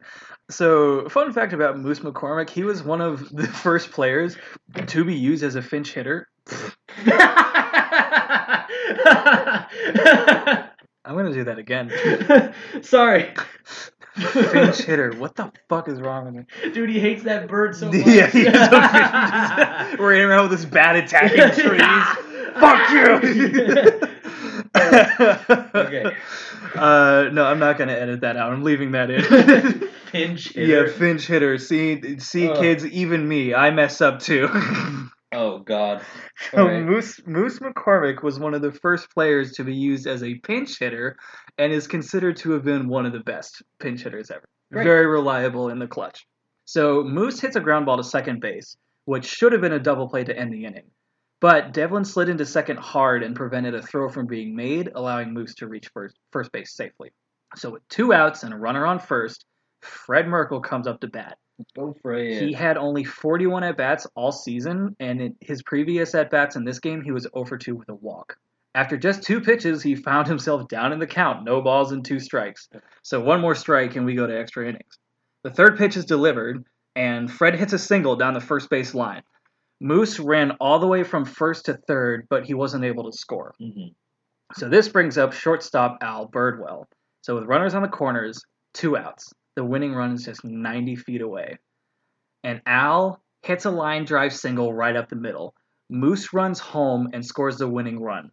[0.50, 4.38] So, fun fact about Moose McCormick: he was one of the first players
[4.88, 6.30] to be used as a Finch hitter.
[11.06, 12.54] I'm gonna do that again.
[12.84, 13.34] Sorry.
[14.16, 15.12] Finch hitter.
[15.18, 16.72] What the fuck is wrong with me?
[16.74, 18.06] Dude, he hates that bird so much.
[18.06, 20.00] Yeah, he's a Finch.
[20.00, 21.82] We're around with this bad attacking trees.
[22.60, 24.02] Fuck you.
[24.78, 26.04] Okay.
[26.76, 28.52] Uh, no, I'm not gonna edit that out.
[28.52, 29.22] I'm leaving that in.
[30.12, 30.86] Finch hitter.
[30.86, 30.92] yeah.
[30.92, 31.58] Finch hitter.
[31.58, 32.58] See, see, Ugh.
[32.60, 34.50] kids, even me, I mess up too.
[35.32, 36.04] Oh God.
[36.52, 36.86] So Alright.
[36.86, 40.80] Moose Moose McCormick was one of the first players to be used as a pinch
[40.80, 41.18] hitter,
[41.58, 44.46] and is considered to have been one of the best pinch hitters ever.
[44.72, 44.84] Great.
[44.84, 46.26] Very reliable in the clutch.
[46.66, 50.08] So Moose hits a ground ball to second base, which should have been a double
[50.08, 50.92] play to end the inning.
[51.40, 55.56] But Devlin slid into second hard and prevented a throw from being made, allowing Moose
[55.56, 57.12] to reach first, first base safely.
[57.56, 59.46] So with two outs and a runner on first,
[59.82, 61.38] Fred Merkle comes up to bat.
[61.76, 62.42] Go for it.
[62.42, 66.66] He had only 41 at bats all season, and in his previous at bats in
[66.66, 68.38] this game, he was 0 for 2 with a walk.
[68.76, 72.20] After just two pitches, he found himself down in the count, no balls and two
[72.20, 72.70] strikes.
[73.02, 75.00] So one more strike, and we go to extra innings.
[75.44, 76.64] The third pitch is delivered,
[76.96, 79.24] and Fred hits a single down the first base line.
[79.80, 83.54] Moose ran all the way from first to third, but he wasn't able to score.
[83.60, 83.94] Mhm.
[84.54, 86.88] So this brings up shortstop Al Bridwell.
[87.22, 88.44] So with runners on the corners,
[88.74, 89.34] two outs.
[89.58, 91.58] The winning run is just 90 feet away.
[92.44, 95.56] And Al hits a line drive single right up the middle.
[95.90, 98.30] Moose runs home and scores the winning run.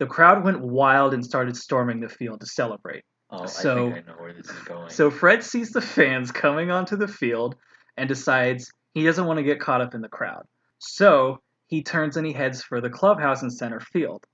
[0.00, 3.04] The crowd went wild and started storming the field to celebrate.
[3.30, 4.90] Oh, So- I think I know where this is going.
[4.90, 7.54] So Fred sees the fans coming onto the field
[7.96, 10.42] and decides he doesn't want to get caught up in the crowd.
[10.80, 14.24] So he turns and he heads for the clubhouse in center field.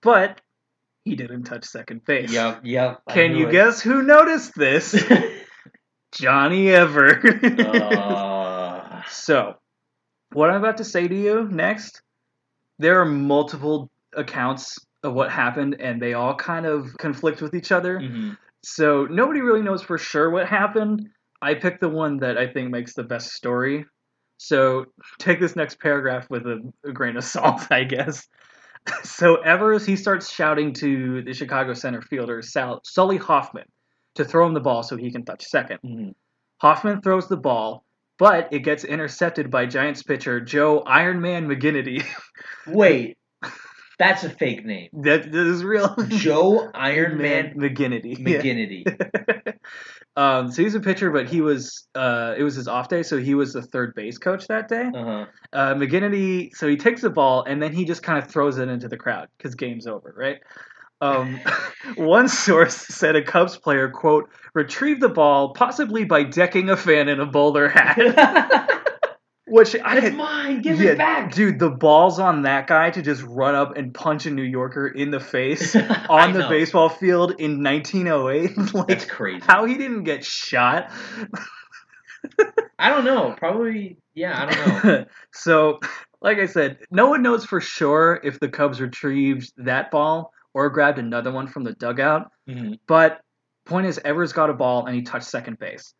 [0.00, 0.40] But
[1.04, 2.32] he didn't touch second base.
[2.32, 3.02] yep, yep.
[3.10, 3.52] Can you it.
[3.52, 4.94] guess who noticed this?
[6.12, 7.20] Johnny Ever.
[7.60, 9.56] uh, so,
[10.32, 12.02] what I'm about to say to you next,
[12.78, 17.72] there are multiple accounts of what happened, and they all kind of conflict with each
[17.72, 17.98] other.
[17.98, 18.36] mhm.
[18.66, 21.06] So nobody really knows for sure what happened.
[21.42, 23.84] I picked the one that I think makes the best story.
[24.38, 24.86] So
[25.18, 28.26] take this next paragraph with a, a grain of salt, I guess.
[29.02, 33.64] So Evers he starts shouting to the Chicago center fielder Sal, Solly Hofman
[34.16, 35.78] to throw him the ball so he can touch second.
[35.84, 36.14] Mhm.
[36.62, 37.84] Hofman throws the ball,
[38.18, 42.04] but it gets intercepted by Giants pitcher Joe Iron Man McGinnity.
[42.66, 43.16] Wait,
[43.98, 44.88] that's a fake name.
[45.02, 45.94] that, that is real.
[46.08, 48.18] Joe Iron Man McGinnity.
[49.46, 49.52] Yeah.
[50.16, 53.18] Um, so he's a pitcher, but he was uh, it was his off day, so
[53.18, 54.90] he was the third base coach that day.
[54.94, 55.26] Uh-huh.
[55.52, 58.68] Uh, McGinnity, so he takes the ball and then he just kind of throws it
[58.68, 60.38] into the crowd because game's over, right?
[61.00, 61.40] Um,
[61.96, 67.08] one source said a Cubs player quote retrieved the ball possibly by decking a fan
[67.08, 67.98] in a bowler hat,
[69.46, 70.62] which I It's mine.
[70.62, 71.32] Give yeah, it back.
[71.34, 71.58] dude.
[71.58, 75.10] The balls on that guy to just run up and punch a New Yorker in
[75.10, 75.74] the face
[76.08, 76.48] on the know.
[76.48, 78.56] baseball field in 1908.
[78.74, 79.44] like, That's crazy.
[79.46, 80.90] how he didn't get shot.
[82.78, 83.34] I don't know.
[83.36, 83.98] Probably.
[84.14, 85.04] Yeah, I don't know.
[85.34, 85.80] so,
[86.22, 90.70] like I said, no one knows for sure if the Cubs retrieved that ball or
[90.70, 92.30] grabbed another one from the dugout.
[92.48, 92.78] Mhm.
[92.86, 93.20] But
[93.66, 95.92] point is, Evers got a ball and he touched second base.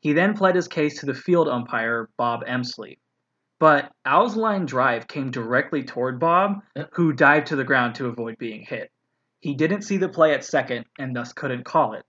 [0.00, 2.98] He then pled his case to the field umpire, Bob Emslie.
[3.58, 8.36] But Al's line drive came directly toward Bob, who dived to the ground to avoid
[8.38, 8.90] being hit.
[9.40, 12.04] He didn't see the play at second and thus couldn't call it.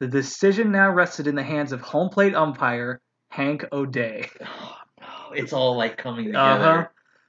[0.00, 4.28] The decision now rested in the hands of home plate umpire Hank O'Day.
[4.44, 5.32] Oh, no.
[5.34, 6.38] It's all like coming together.
[6.38, 6.86] Uh-huh.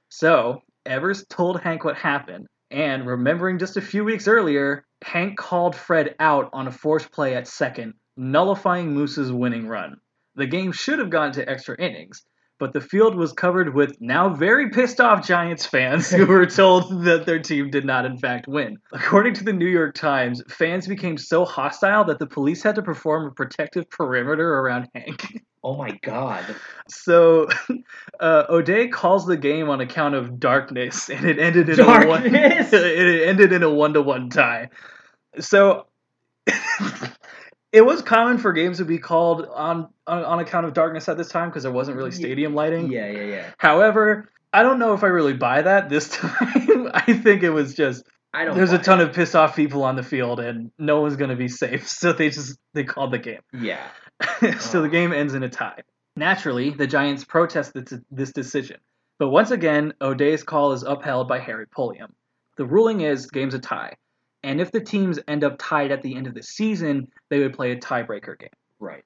[0.08, 5.74] So Evers told Hank what happened, and remembering just a few weeks earlier, Hank called
[5.74, 9.98] Fred out on a forced play at second, nullifying Moose's winning run.
[10.36, 12.24] The game should have gone to extra innings,
[12.58, 17.04] but the field was covered with now very pissed off Giants fans who were told
[17.04, 18.78] that their team did not, in fact, win.
[18.92, 22.82] According to the New York Times, fans became so hostile that the police had to
[22.82, 25.42] perform a protective perimeter around Hank.
[25.64, 26.44] Oh my god.
[26.88, 27.48] So,
[28.20, 32.30] uh, O'Day calls the game on account of darkness, and it ended in a one.
[32.30, 32.70] Darkness?
[32.72, 34.68] it ended in a one-to-one tie.
[35.40, 35.86] So,
[37.74, 41.18] it was common for games to be called on on, on account of darkness at
[41.18, 42.90] this time because there wasn't really stadium lighting.
[42.90, 43.50] Yeah, yeah, yeah.
[43.58, 46.88] However, I don't know if I really buy that this time.
[46.94, 48.56] I think it was just I don't.
[48.56, 49.08] there's a ton it.
[49.08, 52.30] of pissed off people on the field, and no one's gonna be safe, so they
[52.30, 53.40] just they called the game.
[53.52, 53.84] Yeah.
[54.60, 54.90] so the oh.
[54.90, 55.80] game ends in a tie.
[56.16, 58.76] Naturally, the Giants protest this, this decision,
[59.18, 62.14] but once again, O'Day's call is upheld by Harry Pulliam.
[62.56, 63.96] The ruling is game's a tie,
[64.44, 67.54] and if the teams end up tied at the end of the season, they would
[67.54, 68.48] play a tiebreaker game.
[68.78, 69.02] Right.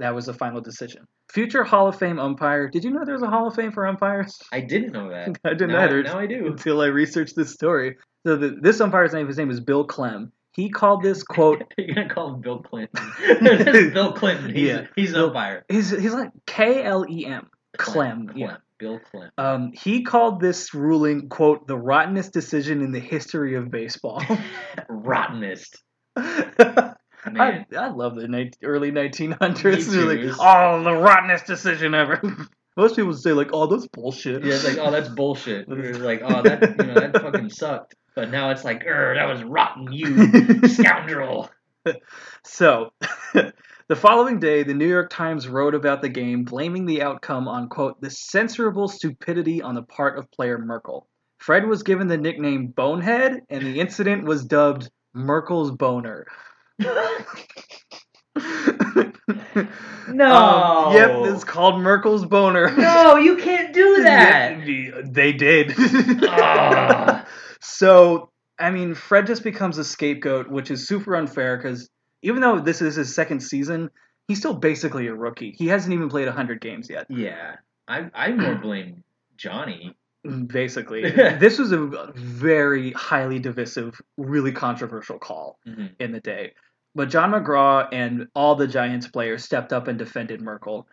[0.00, 1.06] That was the final decision.
[1.32, 2.68] Future Hall of Fame umpire.
[2.68, 4.38] Did you know there's a Hall of Fame for umpires?
[4.52, 5.38] I didn't know that.
[5.44, 6.46] I didn't now, either Now I do.
[6.48, 7.96] until I researched this story.
[8.26, 10.30] So the, this umpire's name, his name is Bill Klem.
[10.52, 11.62] He called this quote.
[11.78, 13.12] You're gonna call him Bill Clinton.
[13.92, 14.54] Bill Clinton.
[14.54, 14.86] He's, Yeah.
[14.96, 15.64] he's an umpire.
[15.68, 17.48] He's he's like K L E M.
[17.78, 18.24] Klem.
[18.24, 18.32] Klem.
[18.36, 18.56] Yeah.
[18.80, 19.30] Bill Clinton.
[19.38, 24.22] Um, he called this ruling, quote, the rottenest decision in the history of baseball.
[24.88, 25.82] Rottenest.
[26.16, 26.94] I,
[27.76, 29.64] I love the ni- early 1900s.
[29.64, 32.20] Me They're like, oh, the rottenest decision ever.
[32.76, 34.42] Most people say, like, oh, that's bullshit.
[34.44, 35.68] Yeah, it's like, oh, that's bullshit.
[35.68, 37.94] Like, oh, that you know, that fucking sucked.
[38.14, 41.50] But now it's like, er, that was rotten, you scoundrel.
[42.44, 42.92] So,
[43.90, 47.68] the following day, the New York Times wrote about the game, blaming the outcome on,
[47.68, 51.08] quote, the censorable stupidity on the part of player Merkle.
[51.38, 56.24] Fred was given the nickname Bonehead, and the incident was dubbed Merkle's Boner.
[60.12, 60.34] No.
[60.34, 62.70] Um, yep, it's called Merkle's Boner.
[62.76, 64.64] no, you can't do that.
[64.64, 65.74] They, they did.
[66.28, 67.26] Ah.
[67.60, 71.88] so, I mean, Fred just becomes a scapegoat, which is super unfair because
[72.22, 73.90] even though this is his second season,
[74.28, 75.54] he's still basically a rookie.
[75.56, 77.56] He hasn't even played 100 games yet, Yeah,
[77.88, 79.02] I I more blame
[79.36, 79.96] Johnny.
[80.46, 81.02] basically.
[81.10, 85.90] this was a very highly divisive, really controversial call Mhm.
[85.98, 86.52] in the day.
[86.94, 90.88] But John McGraw and all the Giants players stepped up and defended Merkle.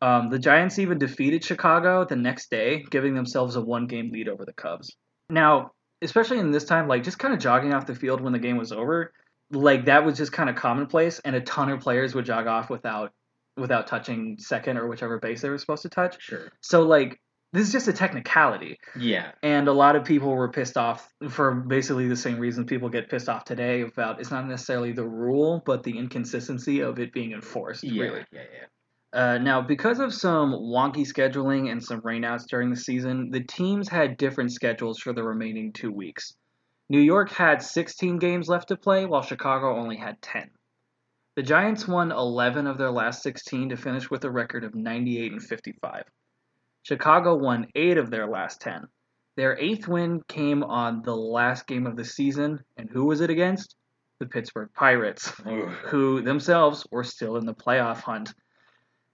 [0.00, 4.28] Um, the Giants even defeated Chicago the next day, giving themselves a one game lead
[4.28, 4.96] over the Cubs.
[5.30, 8.38] Now, especially in this time, like just kind of jogging off the field when the
[8.40, 9.12] game was over,
[9.52, 12.70] like that was just kind of commonplace, and a ton of players would jog off
[12.70, 13.12] without
[13.56, 16.16] without touching second or whichever base they were supposed to touch.
[16.20, 16.50] Sure.
[16.62, 17.20] So like
[17.52, 19.32] this is just a technicality, Yeah.
[19.42, 23.10] and a lot of people were pissed off for basically the same reason people get
[23.10, 27.32] pissed off today about it's not necessarily the rule, but the inconsistency of it being
[27.32, 27.84] enforced.
[27.84, 28.02] Yeah.
[28.04, 28.24] Really.
[28.32, 28.40] Yeah.
[28.40, 28.66] Yeah.
[29.14, 33.86] Uh, now, because of some wonky scheduling and some rainouts during the season, the teams
[33.86, 36.34] had different schedules for the remaining two weeks.
[36.92, 40.50] New York had 16 games left to play, while Chicago only had 10.
[41.36, 45.32] The Giants won 11 of their last 16 to finish with a record of 98
[45.32, 46.04] and 55.
[46.82, 48.88] Chicago won 8 of their last 10.
[49.38, 53.30] Their eighth win came on the last game of the season, and who was it
[53.30, 53.74] against?
[54.18, 55.30] The Pittsburgh Pirates
[55.86, 58.34] who themselves were still in the playoff hunt.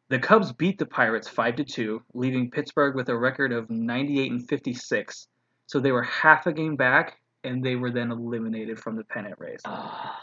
[0.09, 4.33] The Cubs beat the Pirates 5 to 2, leaving Pittsburgh with a record of 98
[4.33, 5.29] and 56.
[5.67, 9.37] So they were half a game back and they were then eliminated from the pennant
[9.39, 9.61] race.
[9.65, 10.21] Ah.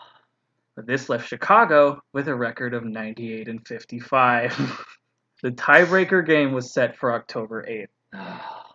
[0.76, 4.86] But this left Chicago with a record of 98 and 55.
[5.42, 7.88] the tiebreaker game was set for October 8th.
[8.14, 8.66] Ah.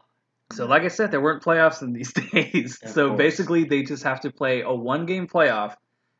[0.52, 2.78] So, like I said, there weren't playoffs in these days.
[2.82, 3.18] Of so course.
[3.18, 5.74] basically, they just have to play a one game playoff,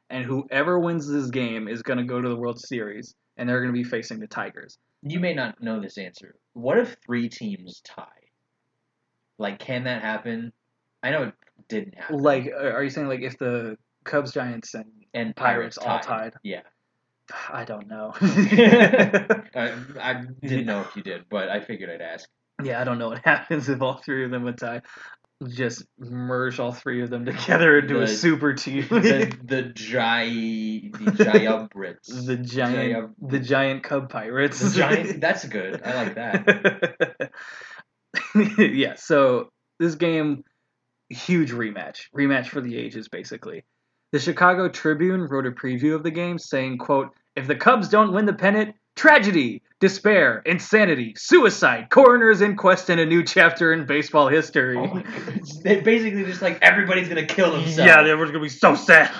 [0.08, 3.60] and whoever wins this game is going to go to the World Series, and they're
[3.60, 4.78] going to be facing the Tigers.
[5.02, 6.36] You may not know this answer.
[6.52, 8.06] What if three teams tie?
[9.38, 10.52] Like, can that happen?
[11.02, 11.34] I know it
[11.68, 12.18] didn't happen.
[12.18, 16.34] Like, are you saying like if the Cubs, Giants, and and Pirates Pirates, all tied?
[16.42, 16.62] Yeah.
[17.52, 18.12] I don't know.
[18.20, 22.28] I, I didn't know if you did, but I figured I'd ask.
[22.62, 24.82] yeah, I don't know what happens if all three of them would tie.
[25.48, 28.86] Just merge all three of them together into a super team.
[28.90, 32.26] The the Gi the Giants.
[32.26, 34.58] the giant, the giant Cub Pirates.
[34.60, 35.20] The giant.
[35.22, 35.80] That's good.
[35.82, 37.30] I like that.
[38.58, 40.44] yeah, so this game,
[41.10, 42.06] huge rematch.
[42.16, 43.64] Rematch for the ages, basically.
[44.12, 48.12] The Chicago Tribune wrote a preview of the game saying, quote, if the Cubs don't
[48.12, 54.28] win the pennant, tragedy, despair, insanity, suicide, coroner's inquest, and a new chapter in baseball
[54.28, 54.76] history.
[54.78, 55.02] Oh.
[55.62, 57.78] They basically just like everybody's gonna kill themselves.
[57.78, 59.10] yeah, going to be so sad.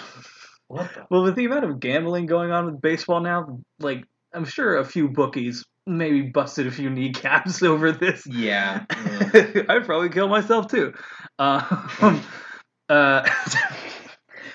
[0.68, 1.07] What the?
[1.11, 4.85] Well, with the amount of gambling going on with baseball now, like, I'm sure a
[4.85, 8.27] few bookies maybe busted a few kneecaps over this.
[8.27, 8.85] Yeah.
[8.90, 9.64] Ugh.
[9.69, 10.93] I'd probably kill myself too.
[11.38, 12.23] Um,
[12.88, 13.29] uh,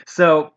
[0.07, 0.53] so,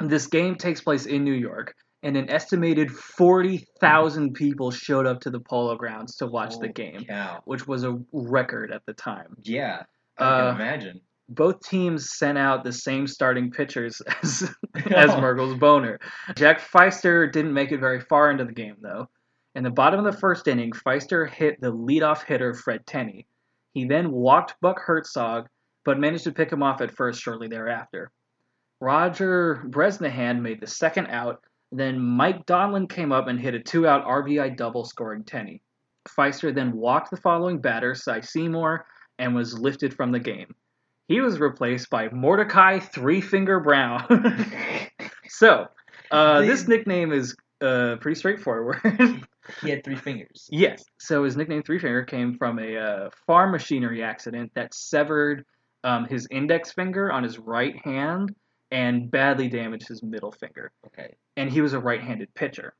[0.00, 5.30] this game takes place in New York, and an estimated 40,000 people showed up to
[5.30, 7.40] the Polo Grounds to watch the game, Cow.
[7.44, 9.36] which was a record at the time.
[9.42, 9.82] Yeah.
[10.18, 11.00] I Uh, can imagine.
[11.30, 14.48] Both teams sent out the same starting pitchers as
[14.86, 15.98] as Merkle's boner.
[16.36, 19.08] Jack Pfiester didn't make it very far into the game, though.
[19.58, 23.26] In the bottom of the first inning, Pfiester hit the leadoff hitter Fred Tenney.
[23.74, 25.48] He then walked Buck Herzog,
[25.84, 28.12] but managed to pick him off at first shortly thereafter.
[28.80, 31.42] Roger Bresnahan made the second out,
[31.72, 35.60] then Mike Donlin came up and hit a two-out RBI double, scoring Tenney.
[36.08, 38.86] Pfiester then walked the following batter, Cy Seymour,
[39.18, 40.54] and was lifted from the game.
[41.08, 44.06] He was replaced by Mordecai Three Finger Brown.
[45.28, 45.66] so,
[46.12, 48.78] uh, this nickname is uh, pretty straightforward.
[49.62, 50.48] He had three fingers.
[50.50, 50.84] yes.
[50.98, 55.44] So his nickname Three Finger came from a uh, farm machinery accident that severed
[55.84, 58.34] um, his index finger on his right hand
[58.70, 60.70] and badly damaged his middle finger.
[60.86, 61.14] Okay.
[61.36, 62.74] And he was a right-handed pitcher.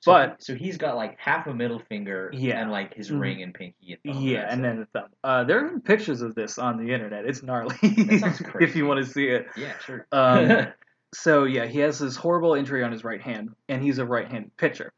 [0.00, 2.60] So, But- so he's got like half a middle finger Yeah.
[2.60, 3.20] and like his Mhm.
[3.20, 5.08] ring and pinky and yeah, That's and then the thumb.
[5.24, 7.24] Uh, there are pictures of this on the internet.
[7.24, 7.76] It's gnarly.
[8.18, 9.46] sounds if you want to see it.
[9.56, 10.06] yeah, sure.
[10.12, 10.66] Um,
[11.14, 14.54] So yeah, he has this horrible injury on his right hand, and he's a right-handed
[14.58, 14.92] pitcher.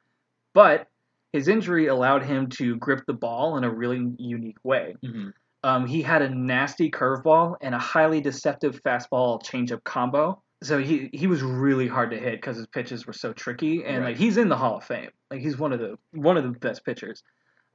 [0.59, 0.89] But
[1.33, 4.97] his injury allowed him to grip the ball in a really unique way.
[5.05, 5.33] Mhm.
[5.63, 10.43] Um, he had a nasty curveball and a highly deceptive fastball changeup combo.
[10.65, 13.99] So he he was really hard to hit because his pitches were so tricky, and
[13.99, 14.09] Right.
[14.09, 15.11] like he's in the Hall of Fame.
[15.31, 17.23] Like he's one of the one of the best pitchers,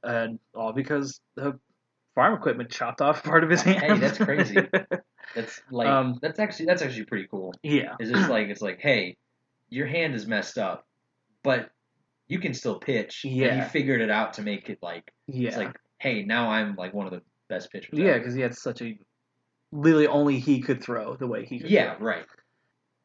[0.02, 1.58] and all because the
[2.14, 3.80] farm equipment chopped off part of his hand.
[3.80, 4.56] Hey, that's crazy.
[5.34, 7.54] That's like Um, that's actually that's actually pretty cool.
[7.62, 9.16] yeah, It's just like it's like, hey,
[9.70, 10.86] your hand is messed up,
[11.42, 11.70] but
[12.28, 13.24] you can still pitch.
[13.24, 13.64] Yeah.
[13.64, 15.48] he figured it out to make it like yeah.
[15.48, 17.98] it's like, hey, now I'm like one of the best pitchers.
[17.98, 18.98] Yeah, because he had such a
[19.72, 21.70] literally only he could throw the way he could.
[21.70, 22.06] yeah, throw.
[22.06, 22.26] right.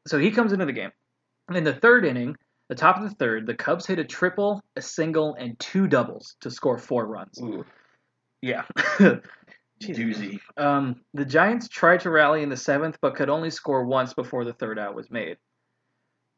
[0.07, 0.91] So he comes into the game.
[1.53, 2.35] In the third inning,
[2.69, 6.35] the top of the third, the Cubs hit a triple, a single, and two doubles
[6.41, 7.39] to score four runs.
[7.41, 7.65] Ooh,
[8.41, 8.63] Yeah.
[9.81, 10.39] doozy.
[10.57, 14.45] um, the Giants tried to rally in the seventh, but could only score once before
[14.45, 15.37] the third out was made.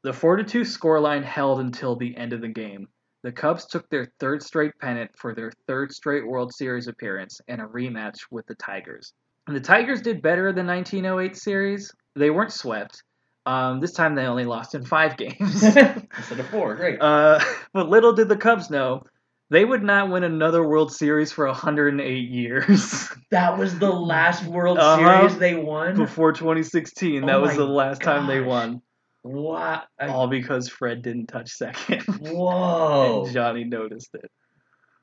[0.03, 2.87] The four-two scoreline held until the end of the game.
[3.23, 7.61] The Cubs took their third straight pennant for their third straight World Series appearance and
[7.61, 9.13] a rematch with the Tigers.
[9.45, 11.91] And the Tigers did better than 1908 series.
[12.15, 13.03] They weren't swept.
[13.45, 15.37] Um, this time they only lost in five games.
[15.63, 16.99] Instead of four, great.
[16.99, 17.39] uh,
[17.73, 19.03] but little did the Cubs know
[19.51, 24.77] they would not win another World Series for 108 years that was the last World
[24.79, 25.19] Uh-huh.
[25.27, 25.95] Series they won.
[25.95, 27.23] before 2016.
[27.23, 28.81] Oh that was the last time they won.
[29.23, 29.87] What?
[29.99, 32.01] I- All because Fred didn't touch second.
[32.21, 33.23] Whoa!
[33.25, 34.31] and Johnny noticed it.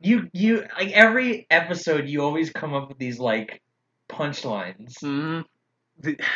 [0.01, 3.62] You you like every episode you always come up with these like
[4.09, 4.95] punchlines.
[5.03, 5.45] Mhm.
[6.01, 6.19] The-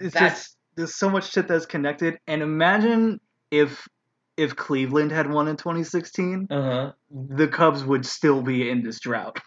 [0.00, 2.18] It's That's just there's so much shit that's connected.
[2.28, 3.20] And imagine
[3.50, 3.88] if
[4.36, 6.92] if Cleveland had won in 2016, uh huh.
[7.10, 9.40] the Cubs would still be in this drought.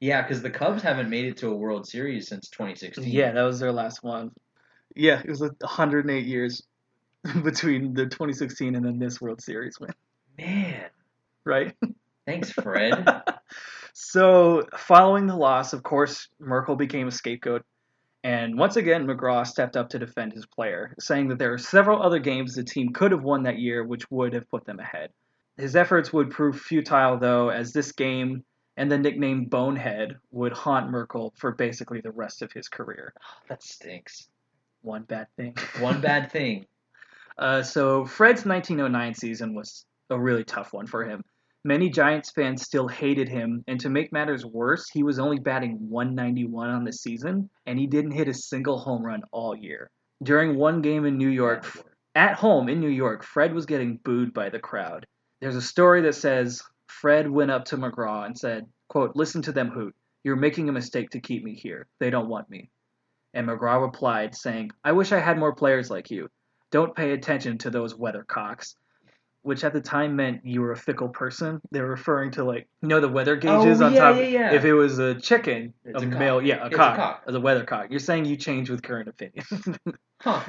[0.00, 3.04] Yeah, because the Cubs haven't made it to a World Series since 2016.
[3.06, 4.32] Yeah, that was their last one.
[4.96, 6.62] Yeah, it was 108 years
[7.42, 9.92] between the 2016 and then this World Series win,
[10.38, 10.90] man.
[11.44, 11.74] right?
[12.26, 13.22] Thanks, Fred.
[13.92, 17.64] so, following the loss, of course, Merkle became a scapegoat.
[18.24, 22.02] And once again, McGraw stepped up to defend his player, saying that there are several
[22.02, 25.10] other games the team could have won that year, which would have put them ahead.
[25.56, 28.44] His efforts would prove futile, though, as this game
[28.76, 33.14] and the nickname Bonehead would haunt Merkle for basically the rest of his career.
[33.48, 34.28] that stinks.
[34.82, 35.54] One bad thing.
[35.80, 36.66] One bad thing.
[37.38, 41.22] Uh, so Fred's 1909 season was a really tough one for him.
[41.64, 45.90] Many Giants fans still hated him, and to make matters worse, he was only batting
[45.90, 49.90] 191 on the season, and he didn't hit a single home run all year.
[50.22, 51.66] During one game in New York,
[52.14, 55.06] at home in New York, Fred was getting booed by the crowd.
[55.40, 59.52] There's a story that says Fred went up to McGraw and said, quote, Listen to
[59.52, 59.94] them hoot.
[60.24, 61.88] You're making a mistake to keep me here.
[62.00, 62.70] They don't want me.
[63.34, 66.28] And McGraw replied, saying, I wish I had more players like you.
[66.70, 68.74] Don't pay attention to those weathercocks.
[69.42, 71.60] Which at the time meant you were a fickle person.
[71.70, 74.16] They were referring to like you know the weather oh, gauges Oh, on yeah, top.
[74.16, 74.52] yeah, yeah.
[74.52, 77.22] If it was a chicken, It's a, a male, yeah, a It's a cock, cock.
[77.28, 77.90] as a weathercock.
[77.90, 79.44] You're saying you change with current opinion.
[80.22, 80.42] Huh.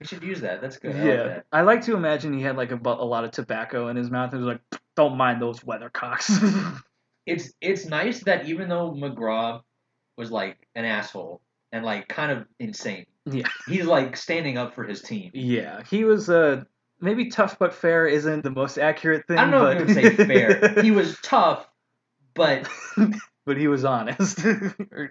[0.00, 0.62] We should use that.
[0.62, 0.96] That's good.
[0.96, 1.44] I like yeah, that.
[1.52, 4.32] I like to imagine he had like a, a lot of tobacco in his mouth
[4.32, 6.80] and was like, "Don't mind those weathercocks."
[7.26, 9.60] It's it's nice that even though McGraw
[10.16, 13.48] was like an asshole and like kind of insane, Yeah.
[13.66, 15.30] he's like standing up for his team.
[15.34, 16.64] yeah, he was uh,
[17.00, 19.38] maybe tough but fair isn't the most accurate thing.
[19.38, 19.76] I don't know but...
[19.76, 20.74] if you would say fair.
[20.82, 21.68] He was tough,
[22.34, 22.68] but
[23.46, 24.40] but he was honest.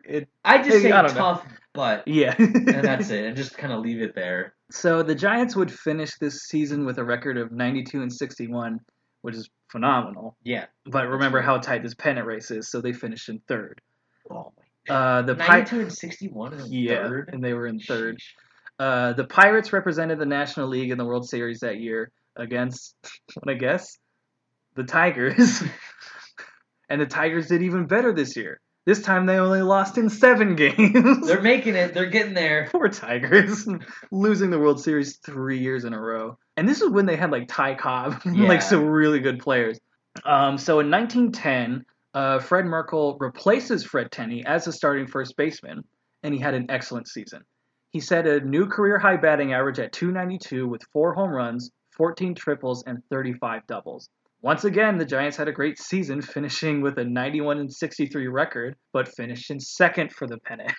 [0.06, 1.20] It, I just say I don't know.
[1.20, 4.54] tough, but yeah, and that's it, and just kind of leave it there.
[4.72, 8.80] So the Giants would finish this season with a record of 92 and 61,
[9.22, 10.36] which is phenomenal.
[10.44, 10.66] Yeah.
[10.86, 13.82] But remember how tight this pennant race is, so they finished in third.
[14.30, 14.52] Oh
[14.90, 15.46] Uh, the my.
[15.46, 17.30] Pi- Ninety-two and sixty-one in yeah, third.
[17.34, 18.18] and they were in third.
[18.78, 22.96] Uh, the Pirates represented the National League in the World Series that year against,
[23.36, 23.98] what I guess,
[24.76, 25.62] the Tigers.
[26.90, 28.60] and the Tigers did even better this year.
[28.86, 31.28] This time they only lost in seven games.
[31.28, 31.94] They're making it.
[31.94, 32.70] They're getting there.
[32.72, 33.68] Poor Tigers,
[34.12, 36.38] losing the World Series three years in a row.
[36.58, 38.48] And this is when they had like Ty Cobb, Yeah.
[38.48, 39.80] like some really good players.
[40.26, 45.84] Um, so in 1910, uh, Fred Merkle replaces Fred Tenney as a starting first baseman,
[46.24, 47.42] and he had an excellent season.
[47.92, 52.36] He set a new career high batting average at 292 with four home runs, 14
[52.36, 54.10] triples, and 35 doubles.
[54.42, 58.76] Once again, the Giants had a great season, finishing with a 91 and 63 record,
[58.94, 60.72] but finished in second for the pennant.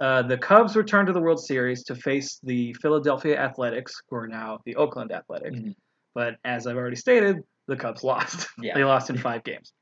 [0.00, 4.28] Uh, the Cubs returned to the World Series to face the Philadelphia Athletics, who are
[4.28, 5.58] now the Oakland Athletics.
[5.58, 5.74] Mhm.
[6.14, 7.36] But as I've already stated,
[7.68, 8.48] the Cubs lost.
[8.58, 8.74] Yeah.
[8.74, 9.72] they lost in five games.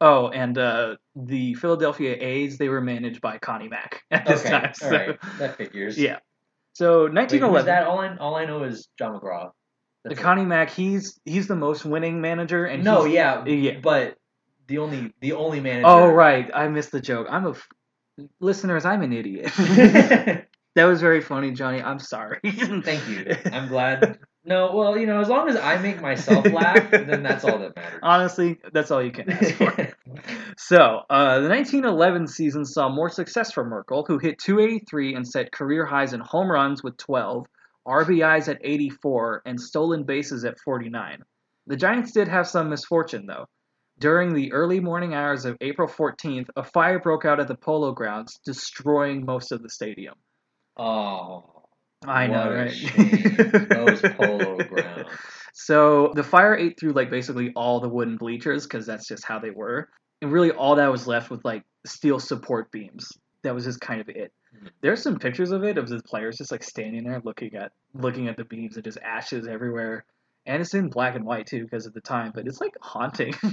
[0.00, 4.50] Oh, and uh, the Philadelphia A's, they were managed by Connie Mack at this okay.
[4.50, 4.64] time.
[4.82, 5.18] All So, right.
[5.38, 5.98] That figures.
[5.98, 6.18] yeah.
[6.72, 7.66] So Wait, who's 1911.
[7.66, 7.86] that?
[7.86, 9.50] All I all I know is John McGraw.
[10.04, 10.22] That's it.
[10.22, 13.78] Connie Mack, he's he's the most winning manager, and no, he's- yeah, yeah.
[13.80, 14.16] but
[14.66, 15.86] the only the only manager.
[15.86, 17.28] Oh right, I missed the joke.
[17.30, 17.68] I'm a f-
[18.40, 18.84] listeners.
[18.84, 19.52] I'm an idiot.
[19.56, 21.80] that was very funny, Johnny.
[21.80, 22.40] I'm sorry.
[22.44, 23.34] Thank you.
[23.52, 24.18] I'm glad.
[24.46, 27.74] No, well, you know, as long as I make myself laugh, then that's all that
[27.74, 28.00] matters.
[28.02, 29.94] Honestly, that's all you can ask for.
[30.56, 35.50] So, uh, the 1911 season saw more success for Merkle, who hit 283 and set
[35.50, 37.46] career highs in home runs with 12,
[37.88, 41.24] RBIs at 84, and stolen bases at 49.
[41.66, 43.46] The Giants did have some misfortune, though.
[43.98, 47.92] During the early morning hours of April 14th, a fire broke out at the Polo
[47.92, 50.14] Grounds, destroying most of the stadium.
[50.76, 51.53] oh,
[52.06, 53.68] I know, right?
[53.68, 55.08] Those polo grounds.
[55.52, 59.38] So the fire ate through like basically all the wooden bleachers because that's just how
[59.38, 59.88] they were,
[60.22, 63.10] and really all that was left with like steel support beams.
[63.42, 64.32] That was just kind of it.
[64.56, 64.70] Mhm.
[64.80, 68.28] There's some pictures of it of the players just like standing there looking at looking
[68.28, 70.04] at the beams and just ashes everywhere.
[70.46, 72.32] and it's in black and white too because of the time.
[72.34, 73.34] But it's like haunting.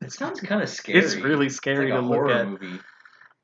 [0.00, 0.98] It sounds kind of scary.
[0.98, 2.48] it's really It's scary like a to look at.
[2.48, 2.80] movie.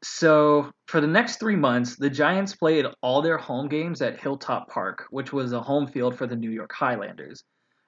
[0.02, 4.68] So for the next three months, the Giants played all their home games at Hilltop
[4.68, 7.42] Park, which was a home field for the New York Highlanders.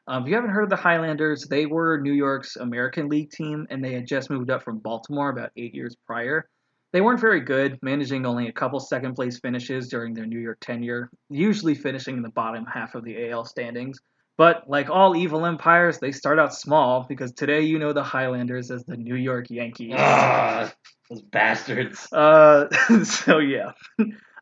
[0.09, 3.67] Um, if you haven't heard of the Highlanders, they were New York's American League team,
[3.71, 6.49] and they had just moved up from Baltimore about eight years prior.
[6.93, 10.59] They weren't very good, managing only a couple second place finishes during their New York
[10.61, 14.01] tenure, usually finishing in the bottom half of the AL standings.
[14.37, 18.71] But like all evil empires, they start out small because today you know the Highlanders
[18.71, 19.93] as the New York Yankees.
[19.97, 20.73] Ah,
[21.11, 22.09] those bastards.
[22.13, 22.69] Uh,
[23.05, 23.73] so yeah,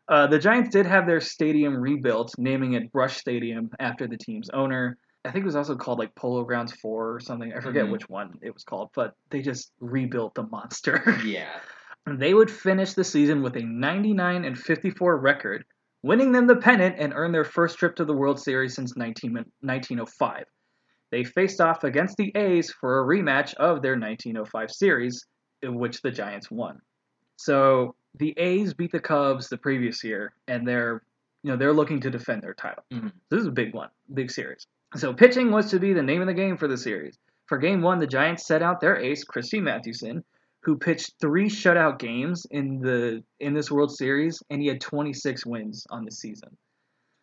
[0.07, 4.49] uh, the Giants did have their stadium rebuilt, naming it Brush Stadium after the team's
[4.51, 4.97] owner.
[5.25, 7.51] I think it was also called like Polo Grounds Four or something.
[7.53, 7.91] I forget Mhm.
[7.91, 11.03] which one it was called, but they just rebuilt the monster.
[11.25, 11.59] Yeah.
[12.07, 15.65] they would finish the season with a 99 and 54 record,
[16.03, 19.33] winning them the pennant and earn their first trip to the World Series since 19,
[19.61, 20.45] 1905.
[21.11, 25.25] They faced off against the A's for a rematch of their 1905 series,
[25.61, 26.79] in which the Giants won.
[27.37, 31.01] So the A's beat the Cubs the previous year, and they're
[31.43, 32.83] you know they're looking to defend their title.
[32.91, 33.13] Mhm.
[33.29, 34.67] This is a big one, big series.
[34.95, 37.17] So pitching was to be the name of the game for the series.
[37.45, 40.23] For game one, the Giants set out their ace, Christy Mathewson,
[40.63, 45.45] who pitched three shutout games in the in this World Series, and he had 26
[45.45, 46.49] wins on the season.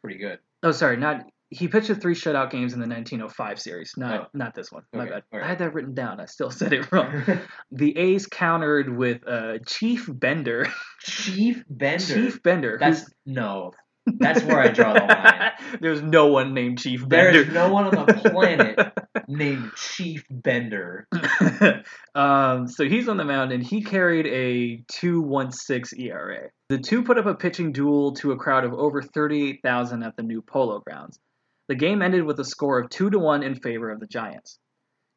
[0.02, 0.38] Pretty good.
[0.62, 4.26] Oh, sorry, not he pitched the three shutout games in the 1905 series, not Oh.
[4.34, 4.82] not this one.
[4.92, 5.22] My Okay, bad.
[5.32, 5.46] alright.
[5.46, 6.18] I had that written down.
[6.18, 7.22] I still said it wrong.
[7.70, 10.66] the A's countered with uh, Chief Bender.
[11.02, 12.04] Chief Bender.
[12.04, 12.78] Chief Bender.
[12.80, 13.70] That's no.
[14.06, 15.52] That's where I draw the line.
[15.80, 17.40] There's no one named Chief Bender.
[17.40, 18.78] is no one on the planet
[19.28, 21.08] named Chief Bender.
[22.14, 26.50] um, so he's on the mound and he carried a 2.16 ERA.
[26.68, 30.22] The two put up a pitching duel to a crowd of over 38,000 at the
[30.22, 31.18] new Polo Grounds.
[31.68, 34.58] The game ended with a score of 2 to 1 in favor of the Giants.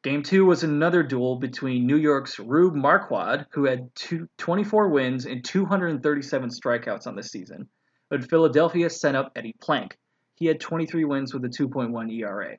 [0.02, 5.26] Game 2 was another duel between New York's Rube Marquard, who had two, 24 wins
[5.26, 7.68] and 237 strikeouts on the season,
[8.10, 9.96] but Philadelphia sent up Eddie Plank.
[10.34, 12.56] He had 23 wins with a 2.1 ERA.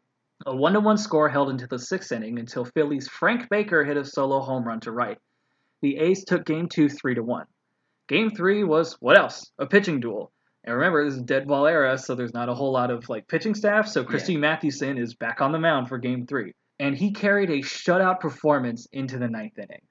[0.47, 3.97] A one to one score held into the sixth inning until Philly's Frank Baker hit
[3.97, 5.19] a solo home run to right.
[5.81, 7.45] The A's took game two three to one.
[8.07, 9.51] Game three was what else?
[9.59, 10.31] A pitching duel.
[10.63, 13.27] And remember, this is dead ball era, so there's not a whole lot of like
[13.27, 13.87] pitching staff.
[13.87, 17.59] So Christy Mathewson is back on the mound for game three, and he carried a
[17.59, 19.81] shutout performance into the ninth inning.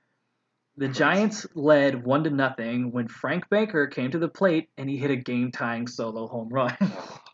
[0.77, 4.97] The Giants led one to nothing when Frank Baker came to the plate and he
[4.97, 6.77] hit a game-tying solo home run.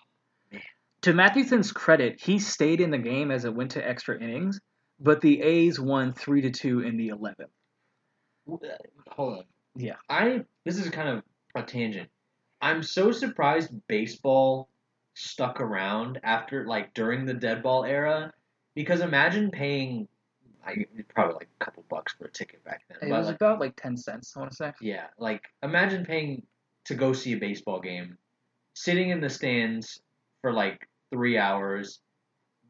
[1.07, 4.59] To Mathewson's credit, he stayed in the game as it went to extra innings,
[4.99, 7.53] but the A's won three to two in the eleventh.
[8.51, 8.57] Uh,
[9.11, 9.45] hold on.
[9.76, 9.95] Yeah.
[10.09, 11.22] I this is kind of
[11.55, 12.11] a tangent.
[12.61, 14.68] I'm so surprised baseball
[15.14, 18.32] stuck around after like during the dead ball era
[18.74, 20.09] because imagine paying
[20.66, 23.08] I probably like a couple bucks for a ticket back then.
[23.08, 24.72] It was like, about like ten cents, I want to say.
[24.80, 26.42] yeah, like imagine paying
[26.86, 28.16] to go see a baseball game,
[28.74, 30.00] sitting in the stands
[30.42, 32.00] for like three hours.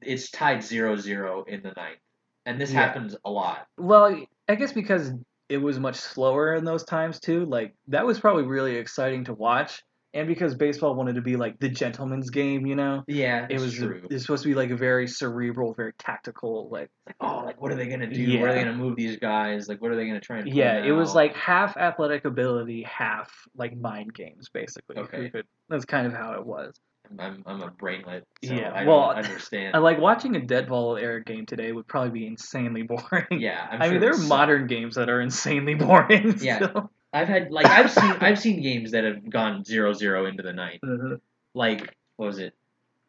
[0.03, 1.99] It's tied 0-0 in the ninth,
[2.45, 2.81] and this Yeah.
[2.87, 3.67] happens a lot.
[3.79, 4.15] Well,
[4.49, 5.13] I guess because
[5.49, 7.45] it was much slower in those times too.
[7.47, 9.83] Like that was probably really exciting to watch,
[10.15, 13.03] and because baseball wanted to be like the gentleman's game, you know.
[13.07, 14.07] Yeah, It was true.
[14.11, 17.71] it's supposed to be like a very cerebral, very tactical, like like, oh, like what
[17.73, 18.41] are they gonna do?
[18.41, 19.69] Where are they gonna move these guys?
[19.69, 20.49] Like, what are they gonna try and?
[20.53, 24.97] yeah, it was like half athletic ability, half like mind games, basically.
[24.99, 25.31] Okay.
[25.31, 26.75] could- that's kind of how it was.
[27.21, 29.77] I'm I'm a brainlet, so Yeah, I well, understand.
[29.77, 33.27] I like watching a dead ball era game today would probably be insanely boring.
[33.31, 34.29] yeah, I'm I mean, there are sucks.
[34.29, 36.37] modern games that are insanely boring.
[36.41, 36.57] Yeah.
[36.69, 36.91] still.
[37.17, 40.83] I've had like I've seen I've seen games that have gone 0-0 into the ninth.
[40.85, 41.21] Mhm.
[41.55, 42.55] Like what was it?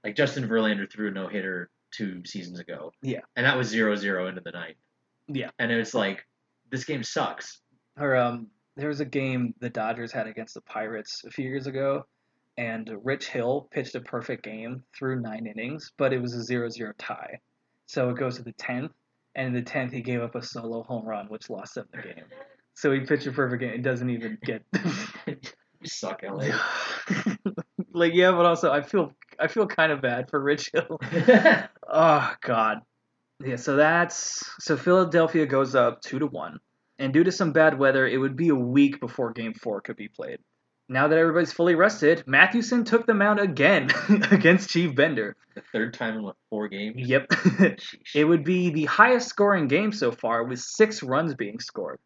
[0.04, 2.94] Like Justin Verlander threw a no hitter two seasons ago.
[3.02, 3.22] Yeah.
[3.36, 4.78] and that was 0-0 into the ninth.
[5.28, 5.50] Yeah.
[5.60, 6.26] and it was like
[6.70, 7.60] this game sucks.
[8.00, 11.68] Or um, there was a game the Dodgers had against the Pirates a few years
[11.68, 12.06] ago,
[12.58, 16.94] and Rich Hill pitched a perfect game through nine innings, but it was a 0-0
[16.98, 17.40] tie.
[17.88, 18.92] So it goes to the tenth,
[19.36, 22.02] and in the tenth he gave up a solo home run, which lost them the
[22.04, 22.26] game.
[22.78, 23.74] So he pitched a perfect game.
[23.74, 24.64] It doesn't even get.
[25.80, 26.58] You suck, LA.
[27.94, 31.00] like yeah, but also I feel I feel kind of bad for Rich Hill.
[31.88, 32.80] Oh God.
[33.46, 36.60] Yeah, so that's so Philadelphia goes up two to one,
[36.98, 39.96] and due to some bad weather, it would be a week before Game Four could
[39.98, 40.40] be played.
[40.90, 43.92] Now that everybody's fully rested, Mathewson took the mound again
[44.32, 45.36] against Chief Bender.
[45.54, 46.96] the third time in what four games?
[46.98, 47.28] Yep,
[48.16, 52.00] it would be the highest scoring game so far, with six runs being scored.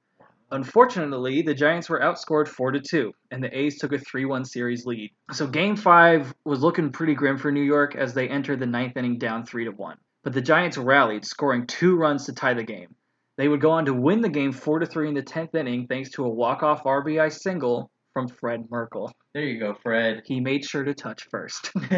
[0.52, 4.86] Unfortunately, the Giants were outscored four to two, and the A's took a three-one series
[4.86, 5.12] lead.
[5.32, 8.98] So Game Five was looking pretty grim for New York as they entered the ninth
[8.98, 9.98] inning down three to one.
[10.24, 12.94] but the Giants rallied, scoring two runs to tie the game.
[13.38, 15.88] They would go on to win the game 4 to 3 in the 10th inning
[15.88, 19.12] thanks to a walk-off RBI single from Fred Merkle.
[19.34, 20.24] There you go, Fred.
[20.26, 21.72] He made sure to touch first.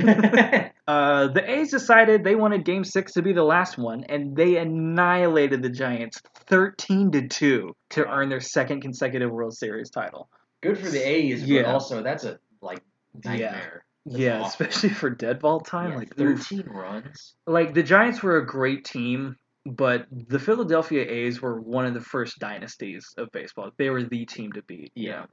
[0.88, 4.57] uh, the A's decided they wanted Game Six to be the last one, and they
[4.57, 10.30] annihilated the Giants 13 to two to earn their second consecutive World Series title.
[10.61, 11.64] Good for the A's, Yeah.
[11.64, 12.82] but also that's a like
[13.24, 13.86] nightmare.
[14.05, 14.47] That's yeah, awful.
[14.47, 15.91] especially for dead ball time.
[15.91, 16.47] Yeah, like, oof.
[16.47, 17.36] thirteen runs.
[17.47, 22.01] like the Giants were a great team, but the Philadelphia A's were one of the
[22.01, 23.72] first dynasties of baseball.
[23.78, 24.91] They were the team to beat.
[24.95, 25.26] Yeah.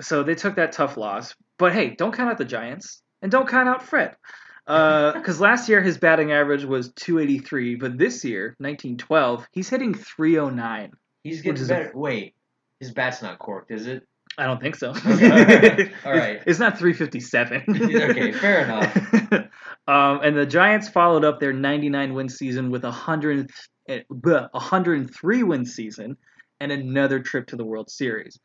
[0.00, 1.34] So they took that tough loss.
[1.58, 4.16] But hey, don't count out the Giants and don't count out Fred.
[4.68, 10.90] Because last year his batting average was 283, but this year, 1912, he's hitting 309.
[11.24, 11.92] He's getting is a- better.
[11.94, 12.34] Wait,
[12.78, 14.06] his bat's not corked, is it?
[14.36, 14.90] I don't think so.
[14.90, 15.90] Okay.
[16.04, 16.42] All right.
[16.46, 17.64] It's not 357.
[18.10, 18.94] Okay, fair enough.
[19.88, 23.50] um, and the Giants followed up their 99 win season with a 100,
[23.88, 26.18] eh, 103 win season
[26.60, 28.38] and another trip to the World Series.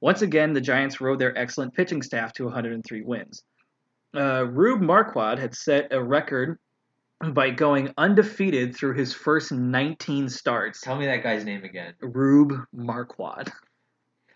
[0.00, 3.42] Once again, the Giants rode their excellent pitching staff to 103 wins.
[4.14, 6.58] Uh, Rube Marquard had set a record
[7.32, 10.80] by going undefeated through his first 19 starts.
[10.80, 11.94] Tell me that guy's name again.
[12.00, 13.50] Rube Marquard.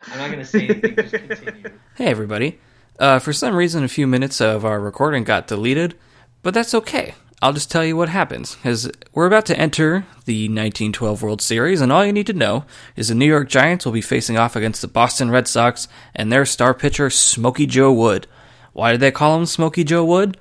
[0.07, 0.97] I'm not gonna say anything.
[0.97, 1.65] just continue.
[1.95, 2.59] Hey, everybody.
[2.99, 5.95] Uh, for some reason, a few minutes of our recording got deleted,
[6.43, 7.15] but that's okay.
[7.43, 11.81] I'll just tell you what happens, because we're about to enter the 1912 World Series,
[11.81, 12.67] and all you need to know
[12.97, 16.31] is the New York Giants will be facing off against the Boston Red Sox and
[16.31, 18.27] their star pitcher, Smokey Joe Wood.
[18.75, 20.37] Why did they call him Smokey Joe Wood?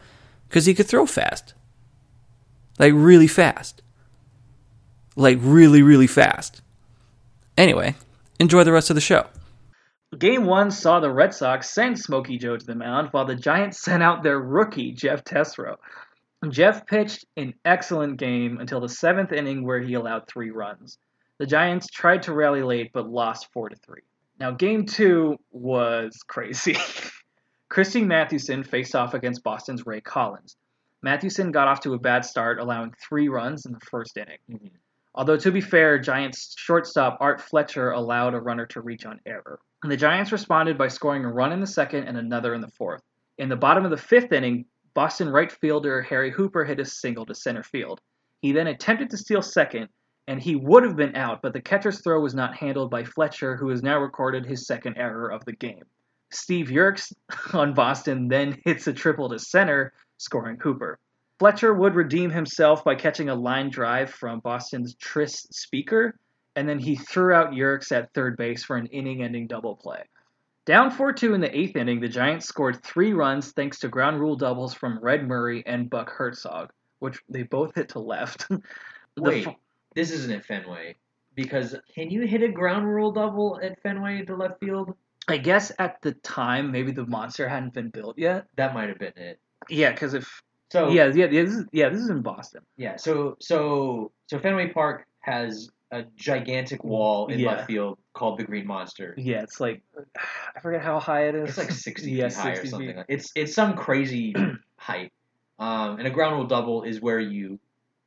[0.50, 1.54] Because he could throw fast.
[2.78, 3.82] Like, really fast.
[5.16, 6.62] Like, really, really fast.
[7.58, 7.95] Anyway,
[8.41, 9.28] enjoy the rest of the show.
[10.18, 13.80] Game one saw the Red Sox send Smokey Joe to the mound while the Giants
[13.80, 15.76] sent out their rookie, Jeff Tesreau.
[16.47, 20.97] Jeff pitched an excellent game until the seventh inning where he allowed three runs.
[21.37, 24.01] The Giants tried to rally late but lost 4 to 3.
[24.39, 26.77] Now, game two was crazy.
[27.69, 30.55] Christy Mathewson faced off against Boston's Ray Collins.
[31.01, 34.39] Mathewson got off to a bad start, allowing three runs in the first inning.
[34.49, 34.71] Mhm.
[35.15, 39.59] Although, to be fair, Giants shortstop Art Fletcher allowed a runner to reach on error.
[39.83, 43.01] The Giants responded by scoring a run in the second and another in the fourth.
[43.37, 44.65] In the bottom of the fifth inning,
[45.00, 48.02] Boston right fielder Harry Hooper hit a single to center field.
[48.41, 49.88] He then attempted to steal second,
[50.28, 53.56] and he would have been out, but the catcher's throw was not handled by Fletcher,
[53.56, 55.86] who has now recorded his second error of the game.
[56.32, 57.14] Steve Yerkes
[57.54, 61.00] on Boston then hits a triple to center, scoring Hooper.
[61.39, 66.20] Fletcher would redeem himself by catching a line drive from Boston's Tris Speaker,
[66.58, 70.04] and then he threw out Yerkes at third base for an inning ending double play.
[70.66, 74.20] Down 4 2 in the eighth inning, the Giants scored three runs thanks to ground
[74.20, 78.47] rule doubles from Red Murray and Buck Herzog, which they both hit to left.
[79.18, 79.55] Wait, f-
[79.95, 80.95] this isn't at Fenway.
[81.36, 84.93] Because can you hit a ground rule double at Fenway to left field?
[85.28, 88.47] I guess at the time, maybe the monster hadn't been built yet.
[88.55, 89.39] That might have been it.
[89.70, 90.41] Yeah, because if.
[90.72, 92.62] So Yeah, yeah, yeah, this is, yeah, this is in Boston.
[92.78, 92.95] yeah.
[92.97, 97.49] So so so Fenway Park has a gigantic wall in Yeah.
[97.51, 99.13] left field called the Green Monster.
[99.17, 99.81] Yeah, it's like.
[100.55, 101.49] I forget how high it is.
[101.49, 102.95] It's like 60 Yeah, feet high 60 or something.
[102.95, 103.05] feet.
[103.07, 104.33] It's it's some crazy
[104.77, 105.11] height.
[105.57, 107.59] Um, and a ground rule double is where you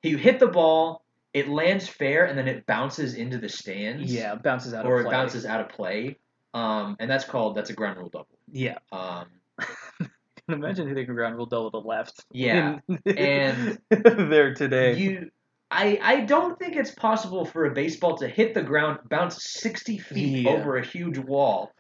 [0.02, 1.04] you hit the ball,
[1.34, 4.12] it lands fair, and then it bounces into the stands.
[4.12, 6.16] Yeah, it bounces out or it bounces out of play.
[6.54, 8.26] Um, and that's called that's a ground rule double.
[8.50, 8.78] Yeah.
[8.90, 9.26] Um,
[9.58, 10.08] can
[10.48, 12.24] Imagine hitting a ground rule double to left.
[12.32, 13.78] Yeah, In- and
[14.30, 14.96] there today.
[14.98, 15.30] you,
[15.72, 19.98] I I don't think it's possible for a baseball to hit the ground, bounce sixty
[19.98, 20.50] feet Yeah.
[20.52, 21.72] over a huge wall.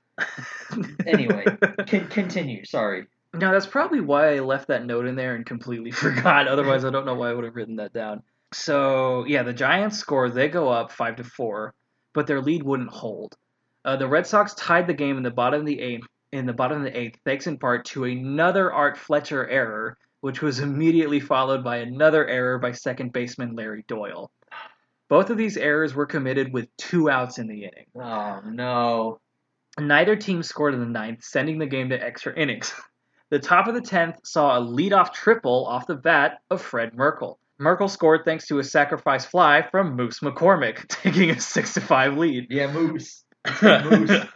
[1.06, 1.44] Anyway,
[1.86, 2.64] Con- continue.
[2.64, 3.06] Sorry.
[3.34, 6.48] Now that's probably why I left that note in there and completely forgot.
[6.48, 8.22] Otherwise, I don't know why I would have written that down.
[8.52, 10.28] So yeah, the Giants score.
[10.30, 11.74] They go up five to four,
[12.12, 13.36] but their lead wouldn't hold.
[13.84, 16.06] Uh, the Red Sox tied the game in the bottom of the eighth.
[16.32, 20.40] In the bottom of the eighth, thanks in part to another Art Fletcher error, which
[20.40, 24.30] was immediately followed by another error by second baseman Larry Doyle.
[25.08, 27.86] Both of these errors were committed with two outs in the inning.
[27.96, 29.20] Oh no.
[29.78, 32.72] Neither team scored in the ninth, sending the game to extra innings.
[33.30, 37.38] The top of the tenth saw a leadoff triple off the bat of Fred Merkle.
[37.58, 42.16] Merkle scored thanks to a sacrifice fly from Moose McCormick, taking a six to five
[42.16, 42.46] lead.
[42.48, 43.24] Yeah, moose.
[43.62, 44.26] Moose.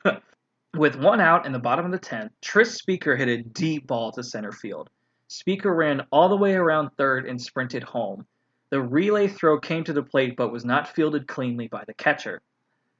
[0.74, 4.10] With one out in the bottom of the tenth, Tris Speaker hit a deep ball
[4.12, 4.90] to center field.
[5.28, 8.26] Speaker ran all the way around third and sprinted home.
[8.70, 12.42] The relay throw came to the plate but was not fielded cleanly by the catcher.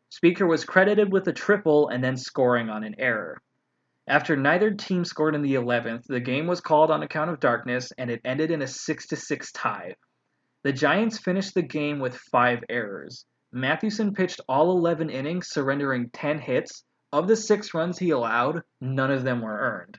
[0.08, 3.40] Speaker was credited with a triple and then scoring on an error.
[4.08, 7.92] After neither team scored in the 11th, the game was called on account of darkness
[7.98, 9.96] and it ended in a 6 to 6 tie.
[10.62, 13.24] The Giants finished the game with five errors.
[13.52, 16.84] Mathewson pitched all 11 innings, surrendering 10 hits.
[17.12, 19.98] Of the six runs he allowed, none of them were earned.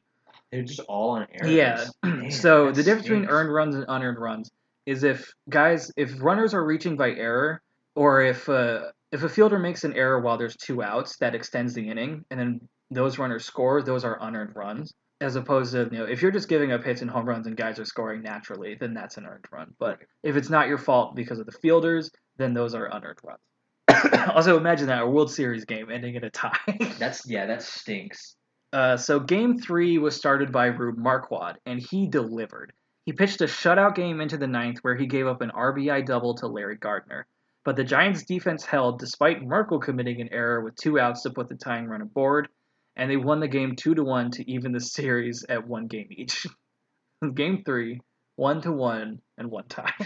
[0.52, 1.52] They're just all on errors.
[1.52, 1.86] Yeah.
[2.04, 4.50] Man, so the difference between earned runs and unearned runs
[4.86, 7.62] is if guys, if runners are reaching by error,
[7.96, 11.74] or if uh, if a fielder makes an error while there's two outs, that extends
[11.74, 14.94] the inning, and then those runners score, those are unearned runs.
[15.20, 17.58] As opposed to you know, if you're just giving up hits and home runs and
[17.58, 19.74] guys are scoring naturally, then that's an earned run.
[19.80, 23.42] But if it's not your fault because of the fielders, then those are unearned runs.
[24.36, 26.56] also, imagine that a World Series game ending in a tie.
[27.00, 28.37] That's yeah, that stinks.
[28.74, 32.74] Uh, so game three was started by Rube Marquard, and he delivered.
[33.06, 36.36] He pitched a shutout game into the ninth where he gave up an RBI double
[36.36, 37.26] to Larry Gardner.
[37.64, 41.48] But the Giants' defense held despite Merkle committing an error with two outs to put
[41.50, 42.50] the tying run aboard,
[42.96, 46.08] and they won the game two to one to even the series at one game
[46.12, 46.46] each.
[47.34, 48.02] game three,
[48.36, 49.94] one to one, and one tie.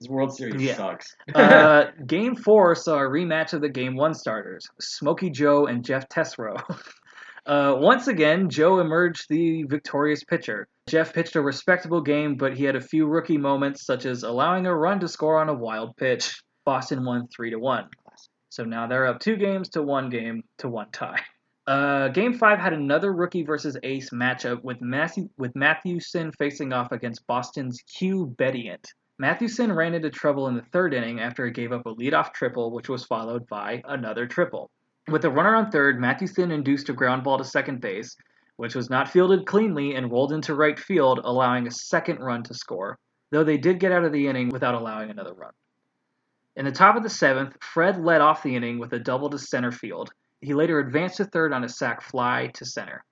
[0.00, 0.76] This World Series Yeah.
[0.76, 1.14] sucks.
[1.34, 6.08] uh, game four saw a rematch of the game one starters, Smokey Joe and Jeff
[6.08, 6.56] Tesreau.
[7.46, 10.68] Uh, once again, Joe emerged the victorious pitcher.
[10.88, 14.66] Jeff pitched a respectable game, but he had a few rookie moments, such as allowing
[14.66, 16.42] a run to score on a wild pitch.
[16.64, 17.88] Boston won three to one.
[18.50, 21.20] So now they're up two games to one game to one tie.
[21.66, 26.90] Uh, game five had another rookie versus ace matchup with Matthew with Mathewson facing off
[26.90, 28.84] against Boston's Hugh Bedient.
[29.20, 32.72] Mathewson ran into trouble in the third inning after he gave up a leadoff triple,
[32.72, 34.70] which was followed by another triple.
[35.08, 38.16] With a runner on third, Mathewson induced a ground ball to second base,
[38.56, 42.54] which was not fielded cleanly and rolled into right field, allowing a second run to
[42.54, 42.98] score,
[43.30, 45.52] though they did get out of the inning without allowing another run.
[46.56, 49.38] In the top of the seventh, Fred led off the inning with a double to
[49.38, 50.12] center field.
[50.40, 53.04] He later advanced to third on a sac fly to center.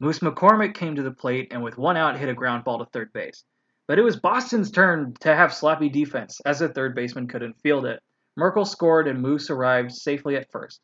[0.00, 2.86] Moose McCormick came to the plate and with one out hit a ground ball to
[2.86, 3.44] third base.
[3.86, 7.86] But it was Boston's turn to have sloppy defense, as the third baseman couldn't field
[7.86, 8.02] it.
[8.36, 10.80] Merkle scored and Moose arrived safely at first.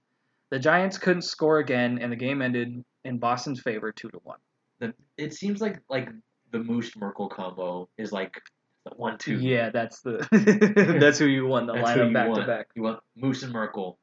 [0.55, 4.39] The Giants couldn't score again, and the game ended in Boston's favor, two to one.
[4.79, 6.09] The, it seems like like
[6.53, 8.41] the Moose Merkle combo is like
[8.85, 9.41] the one two.
[9.41, 10.19] Yeah, that's the
[11.01, 12.41] that's who you won the That's lineup back want.
[12.43, 12.69] to back.
[12.77, 13.99] You want Moose and Merkle.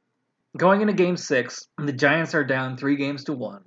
[0.58, 3.64] Going into Game Six, the Giants are down three games to one,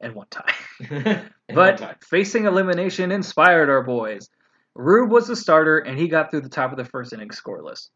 [0.00, 0.54] and one tie.
[1.48, 1.96] And but one time.
[2.00, 4.30] facing elimination inspired our boys.
[4.74, 7.90] Rube was the starter, and he got through the top of the first inning scoreless.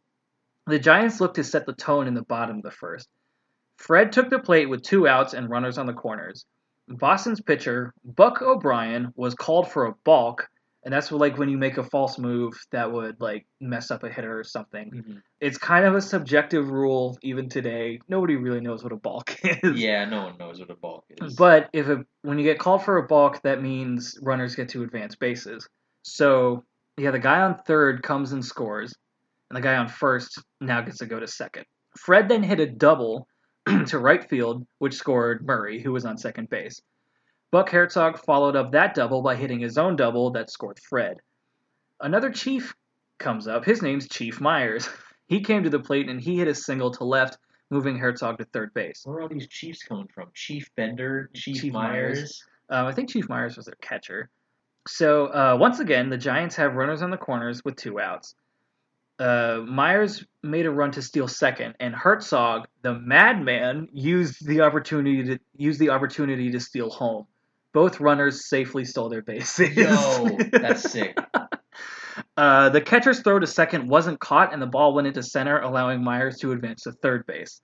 [0.67, 3.09] The Giants looked to set the tone in the bottom of the first.
[3.77, 6.45] Fred took the plate with two outs and runners on the corners.
[6.89, 10.49] Boston's pitcher, Buck O'Brien, was called for a balk,
[10.85, 14.09] and that's like when you make a false move that would like mess up a
[14.09, 14.91] hitter or something.
[14.93, 15.23] Mhm.
[15.41, 18.01] It's kind of a subjective rule even today.
[18.09, 19.81] Nobody really knows what a balk is.
[19.81, 21.35] Yeah, no one knows what a balk is.
[21.35, 24.85] But if a, when you get called for a balk, that means runners get to
[24.85, 25.69] advance bases.
[26.03, 26.65] So
[26.97, 28.95] yeah, the guy on third comes and scores,
[29.51, 31.67] and the guy on first now gets to go to second.
[31.99, 33.27] Fred then hit a double
[33.87, 36.81] to right field, which scored Murray, who was on second base.
[37.51, 41.19] Buck Herzog followed up that double by hitting his own double that scored Fred.
[42.01, 42.75] Another Chief
[43.19, 43.65] comes up.
[43.65, 44.89] His name's Chief Meyers.
[45.29, 47.39] He came to the plate and he hit a single to left,
[47.71, 49.03] moving Herzog to third base.
[49.05, 50.29] where are all these Chiefs coming from?
[50.35, 52.19] Chief Bender, Chief, Chief Meyers.
[52.19, 52.45] Meyers.
[52.71, 54.31] Um, I think Chief Meyers was their catcher.
[54.87, 58.37] So uh, once again, the Giants have runners on the corners with two outs.
[59.19, 65.25] Uh, Meyers made a run to steal second, and Herzog, the madman, used the opportunity
[65.25, 67.27] to use the opportunity to steal home.
[67.73, 69.77] Both runners safely stole their bases.
[69.77, 71.17] Yo, that's sick.
[72.37, 76.05] Uh, the catcher's throw to second wasn't caught, and the ball went into center, allowing
[76.05, 77.63] Meyers to advance to third base.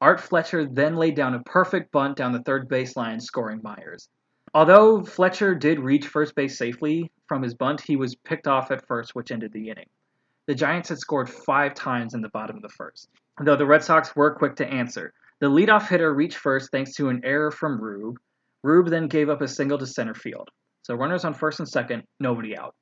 [0.00, 4.08] Art Fletcher then laid down a perfect bunt down the third baseline, scoring Meyers.
[4.52, 8.86] Although Fletcher did reach first base safely from his bunt, he was picked off at
[8.86, 9.88] first, which ended the inning.
[10.46, 13.08] The Giants had scored five times in the bottom of the first,
[13.40, 15.12] though the Red Sox were quick to answer.
[15.40, 18.18] The leadoff hitter reached first thanks to an error from Rube.
[18.62, 20.48] Rube then gave up a single to center field.
[20.82, 22.74] So runners on first and second, nobody out.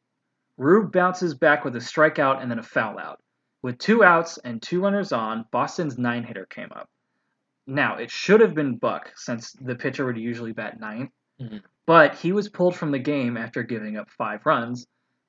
[0.56, 3.20] Rube bounces back with a strikeout and then a foul out.
[3.62, 6.88] With two outs and two runners on, Boston's nine hitter came up.
[7.66, 11.62] Now, it should have been Buck, since the pitcher would usually bat ninth, Mhm.
[11.86, 14.86] but he was pulled from the game after giving up five runs,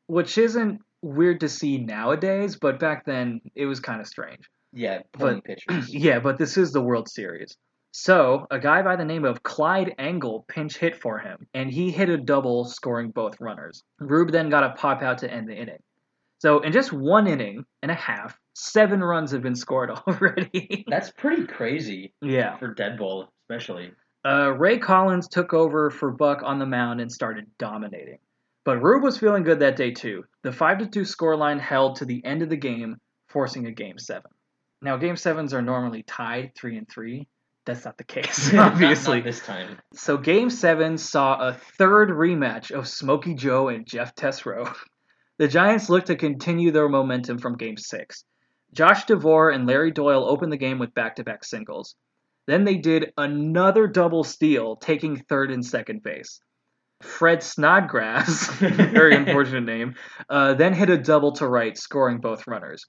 [0.07, 4.49] which isn't weird to see nowadays, but back then it was kind of strange.
[4.73, 5.89] Yeah, But- pitchers.
[5.93, 7.57] Yeah, but this is the World Series.
[7.93, 11.91] So, a guy by the name of Clyde Engle pinch hit for him, and he
[11.91, 13.83] hit a double, scoring both runners.
[13.99, 15.83] Rube then got a pop out to end the inning.
[16.39, 20.85] So, in just one inning and a half, seven runs have been scored already.
[20.87, 22.57] That's pretty crazy yeah.
[22.57, 23.91] for dead ball, especially.
[24.25, 28.19] Uh, Ray Collins took over for Buck on the mound and started dominating.
[28.63, 30.23] But Rube was feeling good that day too.
[30.43, 32.97] The 5 2 scoreline held to the end of the game,
[33.29, 34.23] forcing a game 7.
[34.83, 37.27] Now, game 7s are normally tied 3 and 3.
[37.65, 39.17] That's not the case, Not- obviously.
[39.17, 39.77] not this time.
[39.93, 44.73] So game seven saw a third rematch of Smokey Joe and Jeff Tesreau.
[45.37, 48.25] The Giants looked to continue their momentum from game six.
[48.73, 51.95] Josh DeVore and Larry Doyle opened the game with back-to-back singles.
[52.45, 56.41] Then they did another double steal, taking third and second base.
[57.03, 59.95] Fred Snodgrass, very unfortunate name,
[60.29, 62.85] uh, then hit a double to right, scoring both runners.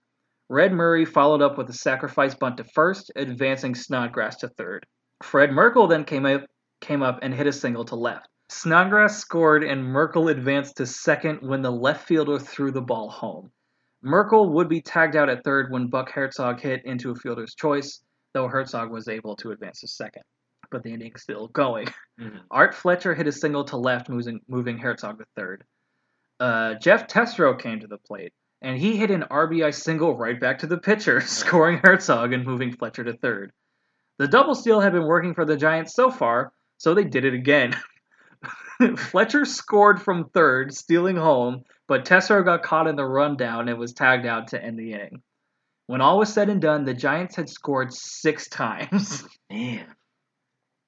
[0.48, 4.86] Red Murray followed up with a sacrifice bunt to first, advancing Snodgrass to third.
[5.22, 6.42] Fred Merkle then came up,
[6.80, 8.28] came up and hit a single to left.
[8.48, 13.50] Snodgrass scored and Merkle advanced to second when the left fielder threw the ball home.
[14.02, 18.02] Merkle would be tagged out at third when Buck Herzog hit into a fielder's choice,
[18.34, 20.24] though Herzog was able to advance to second.
[20.72, 21.86] But the inning's still going.
[22.18, 22.40] Mhm.
[22.50, 25.64] Art Fletcher hit a single to left, moving, moving Herzog to third.
[26.40, 30.58] Uh, Jeff Tesreau came to the plate, and he hit an RBI single right back
[30.60, 33.52] to the pitcher, scoring Herzog and moving Fletcher to third.
[34.18, 37.34] The double steal had been working for the Giants so far, so they did it
[37.34, 37.76] again.
[38.96, 43.92] Fletcher scored from third, stealing home, but Tesreau got caught in the rundown and was
[43.92, 45.22] tagged out to end the inning.
[45.86, 49.24] When all was said and done, the Giants had scored six times.
[49.50, 49.86] Man.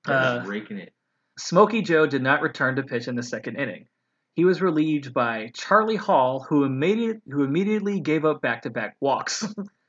[0.07, 0.93] Uh, raking it.
[1.39, 3.87] Smokey Joe did not return to pitch in the second inning.
[4.35, 9.43] He was relieved by Charlie Hall, who immediate, who immediately gave up back-to-back walks.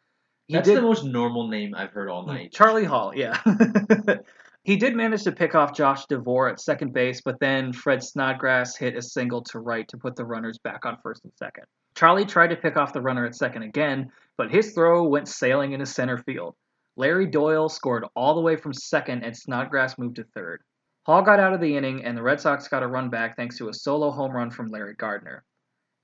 [0.48, 2.52] he That's did the most normal name I've heard all night.
[2.52, 3.42] Charlie Hall, yeah.
[4.64, 8.76] he did manage to pick off Josh DeVore at second base, but then Fred Snodgrass
[8.76, 11.66] hit a single to right to put the runners back on first and second.
[11.96, 15.72] Charlie tried to pick off the runner at second again, but his throw went sailing
[15.72, 16.56] into center field.
[16.98, 20.64] Larry Doyle scored all the way from second, and Snodgrass moved to third.
[21.06, 23.58] Hall got out of the inning, and the Red Sox got a run back thanks
[23.58, 25.44] to a solo home run from Larry Gardner.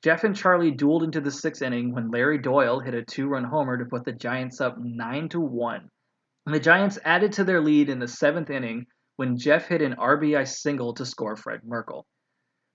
[0.04, 3.78] Jeff and Charlie dueled into the sixth inning when Larry Doyle hit a two-run homer
[3.78, 5.89] to put the Giants up nine to one.
[6.46, 10.48] The Giants added to their lead in the seventh inning when Jeff hit an RBI
[10.48, 12.06] single to score Fred Merkle.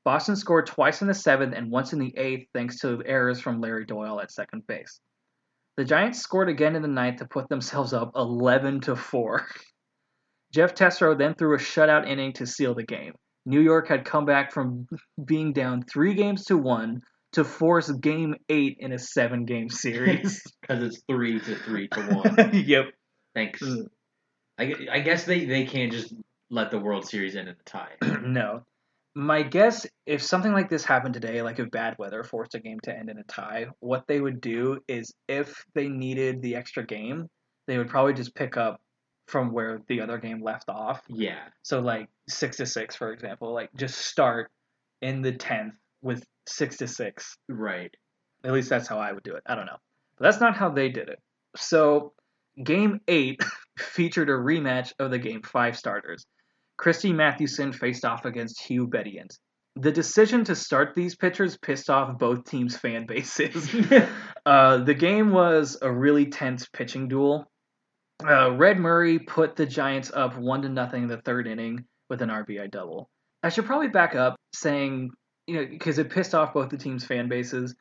[0.05, 3.61] Boston scored twice in the seventh and once in the eighth thanks to errors from
[3.61, 5.01] Larry Doyle at second base.
[5.77, 9.47] The Giants scored again in the ninth to put themselves up 11 to 4.
[10.53, 13.12] Jeff Tesreau then threw a shutout inning to seal the game.
[13.45, 14.87] New York had come back from
[15.22, 17.03] being down three games to one
[17.33, 20.43] to force game eight in a seven game series.
[20.62, 22.51] Because it's three to three to one.
[22.53, 22.87] yep.
[23.37, 23.62] Thanks.
[23.62, 23.87] Mm.
[24.59, 26.12] I, I guess they, they can't just
[26.51, 27.93] let the World Series end in a tie.
[28.03, 28.62] no.
[29.19, 32.79] My guess, if something like this happened today, like if bad weather forced a game
[32.81, 36.85] to end in a tie, what they would do is if they needed the extra
[36.85, 37.27] game,
[37.67, 38.79] they would probably just pick up
[39.27, 41.01] from where the other game left off.
[41.09, 41.41] Yeah.
[41.62, 44.51] So like six to six, for example, like just start
[45.01, 47.39] in the tenth with six to six.
[47.49, 47.95] Right.
[48.45, 49.43] At least that's how I would do it.
[49.47, 49.79] I don't know.
[50.19, 51.21] But that's not how they did it.
[51.57, 52.12] So
[52.62, 53.43] game eight
[53.79, 56.27] featured a rematch of the game five starters.
[56.77, 59.39] Christy Mathewson faced off against Hugh Bedient.
[59.77, 63.74] The decision to start these pitchers pissed off both teams' fan bases.
[64.47, 67.51] uh, the game was a really tense pitching duel.
[68.27, 72.22] Uh, Red Murray put the Giants up one to nothing in the third inning with
[72.22, 73.11] an RBI double.
[73.43, 75.11] I should probably back up saying,
[75.47, 77.74] you know, because it pissed off both the teams' fan bases.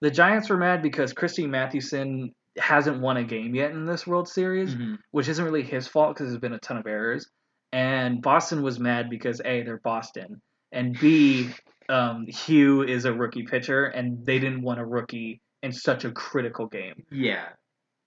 [0.00, 4.28] The Giants were mad because Christy Mathewson hasn't won a game yet in this World
[4.28, 4.98] Series, Mhm.
[5.12, 7.28] which isn't really his fault because there's been a ton of errors.
[7.72, 10.40] And Boston was mad because A, they're Boston,
[10.72, 11.50] and B,
[11.88, 16.12] um, Hugh is a rookie pitcher, and they didn't want a rookie in such a
[16.12, 17.04] critical game.
[17.10, 17.48] Yeah.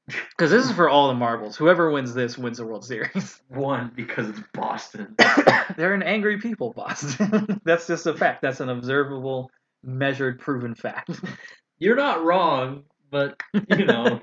[0.07, 1.55] Because this is for all the marbles.
[1.55, 3.41] Whoever wins this wins the World Series.
[3.49, 5.15] One, because it's Boston.
[5.77, 7.61] They're an angry people, Boston.
[7.65, 8.41] That's just a fact.
[8.41, 9.51] That's an observable,
[9.83, 11.11] measured, proven fact.
[11.79, 13.39] You're not wrong, but,
[13.69, 14.19] you know.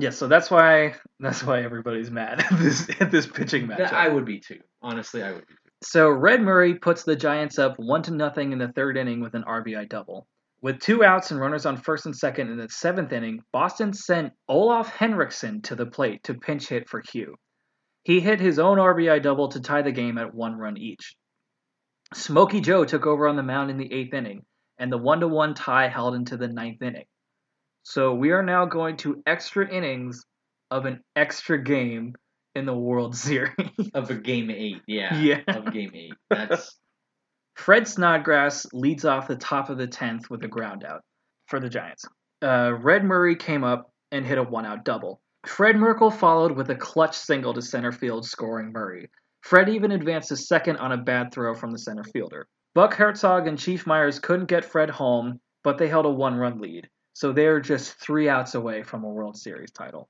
[0.00, 3.92] Yeah, so that's why that's why everybody's mad at this at this pitching matchup.
[3.92, 4.60] I would be too.
[4.82, 5.70] Honestly, I would be too.
[5.82, 9.34] So Red Murray puts the Giants up one to nothing in the third inning with
[9.34, 10.26] an RBI double.
[10.62, 14.34] With two outs and runners on first and second in the seventh inning, Boston sent
[14.46, 17.36] Olaf Henriksen to the plate to pinch hit for Hugh.
[18.02, 21.14] He hit his own RBI double to tie the game at one run each.
[22.12, 24.44] Smokey Joe took over on the mound in the eighth inning,
[24.78, 27.06] and the one to one tie held into the ninth inning.
[27.82, 30.24] So we are now going to extra innings
[30.70, 32.14] of an extra game
[32.54, 33.54] in the World Series.
[33.94, 35.20] Of a game eight, yeah.
[35.20, 35.40] Yeah.
[35.48, 36.14] Of game eight.
[36.28, 36.76] That's
[37.56, 41.02] Fred Snodgrass leads off the top of the 10th with a ground out
[41.46, 42.04] for the Giants.
[42.42, 45.20] Uh, Red Murray came up and hit a one out double.
[45.46, 49.10] Fred Merkle followed with a clutch single to center field, scoring Murray.
[49.42, 52.46] Fred even advanced to second on a bad throw from the center fielder.
[52.74, 56.60] Buck Herzog and Chief Meyers couldn't get Fred home, but they held a one run
[56.60, 60.08] lead, so they're just three outs away from a World Series title.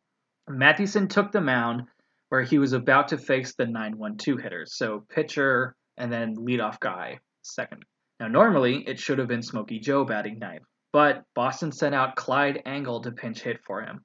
[0.48, 1.84] Mathewson took the mound
[2.28, 7.18] where he was about to face the 9-1-2 hitters, so pitcher and then leadoff guy
[7.42, 7.84] second.
[8.18, 12.62] Now normally it should have been Smokey Joe batting ninth, but Boston sent out Clyde
[12.66, 14.04] Engle to pinch hit for him.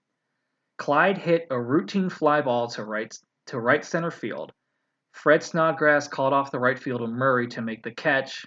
[0.77, 3.15] Clyde hit a routine fly ball to right
[3.47, 4.51] to right center field.
[5.11, 8.45] Fred Snodgrass called off the right fielder Murray to make the catch,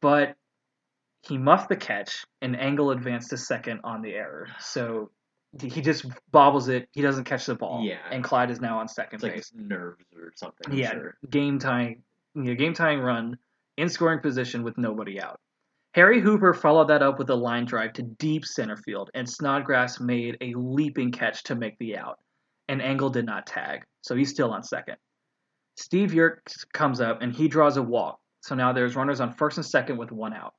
[0.00, 0.36] but
[1.26, 4.48] he muffed the catch and Engle advanced to second on the error.
[4.60, 5.10] So
[5.60, 6.88] he just bobbles it.
[6.92, 7.82] He doesn't catch the ball.
[7.84, 7.98] Yeah.
[8.10, 10.72] And Clyde is now on second It's like nerves or something.
[10.72, 10.92] I'm yeah.
[10.92, 11.16] sure.
[11.30, 12.02] Game tying,
[12.34, 13.38] you know, game tying run
[13.76, 15.40] in scoring position with nobody out.
[15.94, 19.98] Harry Hooper followed that up with a line drive to deep center field, and Snodgrass
[19.98, 22.18] made a leaping catch to make the out.
[22.68, 24.96] And Engle did not tag, so he's still on second.
[25.76, 29.56] Steve Yerkes comes up and he draws a walk, so now there's runners on first
[29.56, 30.52] and second with one out.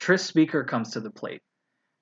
[0.00, 1.42] Tris Speaker comes to the plate.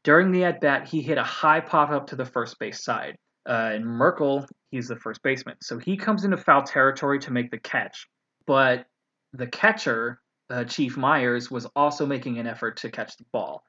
[0.05, 3.17] During the at bat, he hit a high pop up to the first base side.
[3.49, 7.51] Uh, and Merkle, he's the first baseman, so he comes into foul territory to make
[7.51, 8.07] the catch.
[8.47, 8.87] But
[9.33, 10.21] the catcher,
[10.51, 13.65] uh, Chief Meyers, was also making an effort to catch the ball.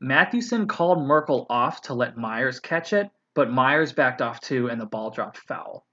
[0.00, 4.80] Mathewson called Merkle off to let Meyers catch it, but Meyers backed off too, and
[4.80, 5.86] the ball dropped foul.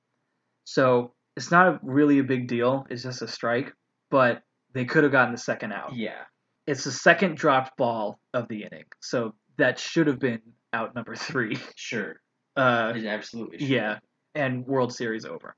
[0.65, 2.85] So it's not really a big deal.
[2.89, 3.73] It's just a strike,
[4.09, 4.41] but
[4.73, 5.95] they could have gotten the second out.
[5.95, 6.23] Yeah.
[6.67, 10.41] It's the second dropped ball of the inning, so that should have been
[10.71, 11.57] out number three.
[11.75, 12.19] Sure.
[12.55, 13.59] Uh, It absolutely.
[13.59, 13.67] should.
[13.67, 13.99] yeah,
[14.35, 15.55] and World Series over.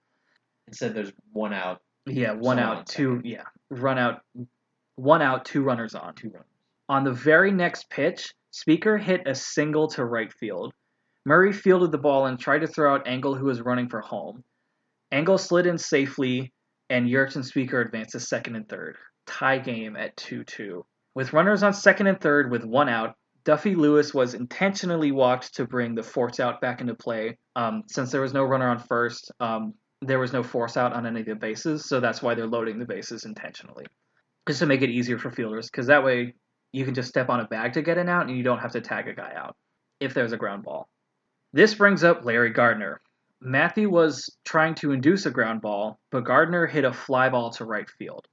[0.67, 3.17] Instead, there's one out, Yeah, one out, on two.
[3.17, 3.25] second.
[3.29, 4.21] Yeah, run out,
[4.95, 6.15] one out, two runners on.
[6.15, 6.45] two runs.
[6.89, 10.73] On the very next pitch, Speaker hit a single to right field.
[11.25, 14.43] Murray fielded the ball and tried to throw out Engle, who was running for home.
[15.11, 16.51] Engle slid in safely,
[16.89, 18.95] and Yerkes and Speaker advanced to second and third.
[19.27, 20.85] Tie game at 2 2.
[21.15, 25.65] With runners on second and third with one out, Duffy Lewis was intentionally walked to
[25.65, 27.37] bring the force out back into play.
[27.55, 31.05] Um, since there was no runner on first, um, there was no force out on
[31.05, 33.85] any of the bases, so that's why they're loading the bases intentionally.
[34.47, 36.33] Just to make it easier for fielders, because that way
[36.73, 38.73] you can just step on a bag to get an out and you don't have
[38.73, 39.55] to tag a guy out
[40.01, 40.89] if there's a ground ball.
[41.53, 42.99] This brings up Larry Gardner.
[43.39, 47.63] Matthew was trying to induce a ground ball, but Gardner hit a fly ball to
[47.63, 48.25] right field.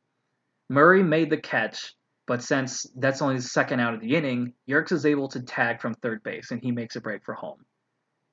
[0.68, 1.95] Murray made the catch,
[2.33, 5.83] but since that's only the second out of the inning, Yerkes is able to tag
[5.83, 7.59] from third base and he makes a break for home.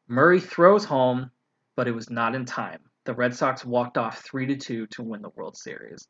[0.07, 1.31] Murray throws home,
[1.75, 2.79] but it was not in time.
[3.03, 6.07] The Red Sox walked off 3 to 2 to win the World Series.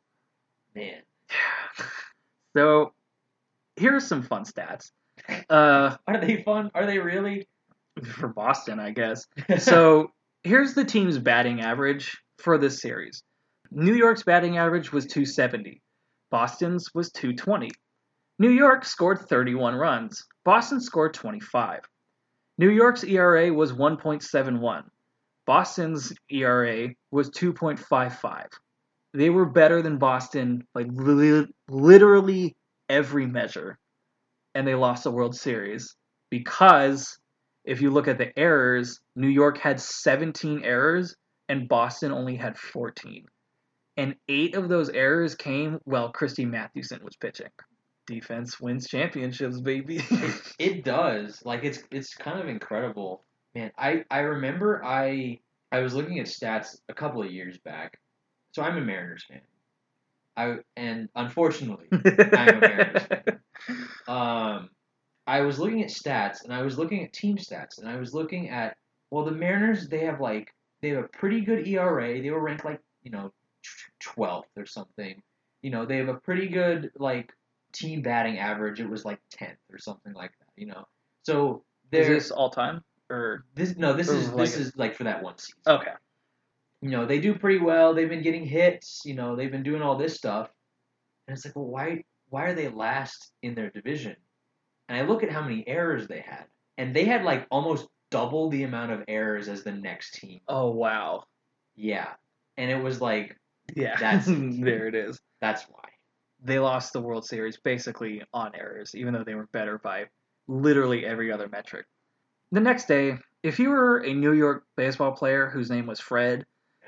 [0.72, 1.02] Man.
[2.56, 2.94] So,
[3.74, 4.92] here's some fun stats.
[5.50, 6.70] Uh, Are they fun?
[6.76, 7.48] Are they really?
[8.04, 9.26] for Boston, I guess.
[9.58, 10.12] So
[10.44, 13.24] here's the team's batting average for this series.
[13.72, 15.82] New York's batting average was 270.
[16.30, 17.70] Boston's was 220.
[18.38, 20.24] New York scored 31 runs.
[20.44, 21.80] Boston scored 25.
[22.58, 24.82] New York's ERA was 1.71.
[25.46, 28.46] Boston's ERA was 2.55.
[29.12, 32.56] They were better than Boston, like li- literally
[32.88, 33.78] every measure,
[34.54, 35.96] and they lost the World Series
[36.30, 37.18] because
[37.64, 41.16] if you look at the errors, New York had 17 errors
[41.48, 43.26] and Boston only had 14.
[43.96, 47.50] And eight of those errors came while Christy Mathewson was pitching.
[48.06, 50.00] Defense wins championships, baby.
[50.58, 51.42] It does.
[51.44, 53.24] Like it's it's kind of incredible.
[53.54, 55.38] Man, I I remember I
[55.70, 57.98] I was looking at stats a couple of years back.
[58.52, 59.40] So I'm a Mariners fan.
[60.36, 63.22] I and unfortunately, I'm a Mariners fan.
[64.08, 64.70] Um
[65.26, 68.14] I was looking at stats and I was looking at team stats and I was
[68.14, 68.76] looking at
[69.10, 72.20] well the Mariners they have like they have a pretty good ERA.
[72.20, 73.30] They were ranked like, you know,
[74.00, 75.22] 12th or something.
[75.62, 77.32] You know, they have a pretty good like
[77.72, 78.80] team batting average.
[78.80, 80.84] It was like 10th or something like that, you know.
[81.24, 82.82] So Is there's this all time?
[83.10, 85.60] Or this no, this is like this a- is like for that one season.
[85.66, 85.92] okay.
[86.82, 87.92] You know, they do pretty well.
[87.94, 89.02] They've been getting hits.
[89.04, 90.50] You know, they've been doing all this stuff,
[91.26, 94.16] and it's like, well, why why are they last in their division?
[94.88, 96.46] And I look at how many errors they had,
[96.78, 100.40] and they had like almost double the amount of errors as the next team.
[100.48, 101.24] Oh wow.
[101.76, 102.14] Yeah,
[102.56, 103.36] and it was like
[103.76, 103.96] Yeah.
[103.98, 104.26] That's-
[104.60, 105.18] there it is.
[105.40, 105.84] that's why.
[106.42, 110.04] They lost the World Series basically on errors, even though they were better by
[110.48, 111.84] literally every other metric.
[112.52, 116.44] The next day, if you were a New York baseball player whose name was Fred,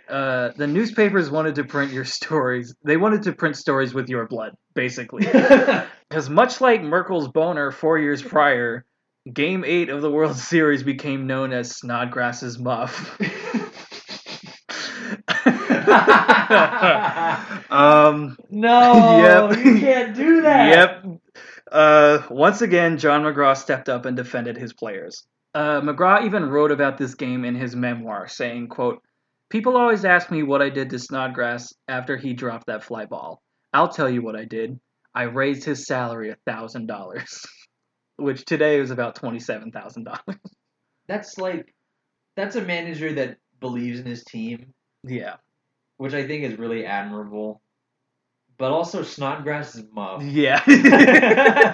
[0.09, 2.75] uh, the newspapers wanted to print your stories.
[2.85, 5.27] They wanted to print stories with your blood, basically.
[6.13, 8.85] Because much like Merkle's boner four years prior,
[9.33, 13.19] Game 8 of the World Series became known as Snodgrass's Muff.
[17.71, 19.65] um, no, Yep.
[19.65, 20.69] you can't do that.
[21.05, 21.21] Yep.
[21.71, 25.25] Uh, once again, John McGraw stepped up and defended his players.
[25.55, 29.03] Uh, McGraw even wrote about this game in his memoir, saying, quote,
[29.51, 33.43] People always ask me what I did to Snodgrass after he dropped that fly ball.
[33.75, 34.81] I'll tell you what I did.
[35.15, 37.45] I raised his salary a thousand dollars,
[38.17, 40.41] which today is about twenty-seven thousand dollars.
[41.07, 41.75] That's like
[42.35, 44.73] that's a manager that believes in his team,
[45.05, 45.35] Yeah,
[46.03, 47.63] which I think is really admirable.
[48.59, 50.21] But also Snodgrass is muff.
[50.21, 50.61] yeah.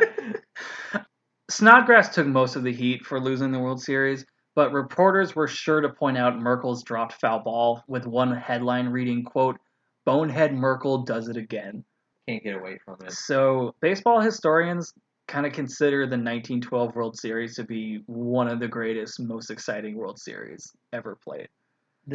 [1.51, 5.81] Snodgrass took most of the heat for losing the World Series, but reporters were sure
[5.81, 9.57] to point out Merkle's dropped foul ball, with one headline reading, "quote
[10.05, 11.83] Bonehead Merkel does it again."
[12.29, 13.13] Can't get away from it.
[13.13, 14.93] So, baseball historians
[15.27, 19.97] kind of consider the 1912 World Series to be one of the greatest, most exciting
[19.97, 21.49] World Series ever played.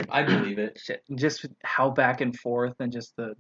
[0.10, 0.80] I believe it.
[0.84, 3.36] Shit, just how back and forth, and just the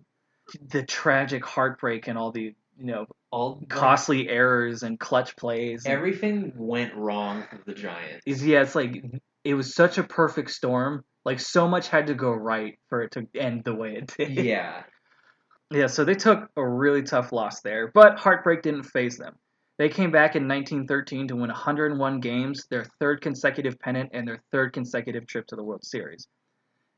[0.69, 5.85] the tragic heartbreak and all the you know All costly errors and clutch plays.
[5.85, 8.23] everything went wrong for the Giants.
[8.25, 9.03] is yeah, it's like
[9.43, 11.03] it was such a perfect storm.
[11.25, 14.31] Like so much had to go right for it to end the way it did.
[14.45, 14.83] Yeah.
[15.71, 19.33] Yeah, so they took a really tough loss there, but heartbreak didn't phase them.
[19.79, 24.43] They came back in 1913 to win 101 games, their third consecutive pennant, and their
[24.51, 26.27] third consecutive trip to the World Series.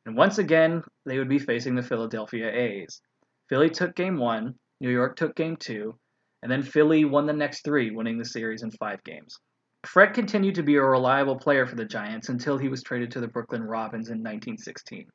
[0.05, 3.01] And once again, they would be facing the Philadelphia A's.
[3.49, 5.97] Philly took game one, New York took game two,
[6.43, 9.39] and then Philly won the next three, winning the series in five games.
[9.85, 13.19] Fred continued to be a reliable player for the Giants until he was traded to
[13.19, 15.09] the Brooklyn Robins in 1916.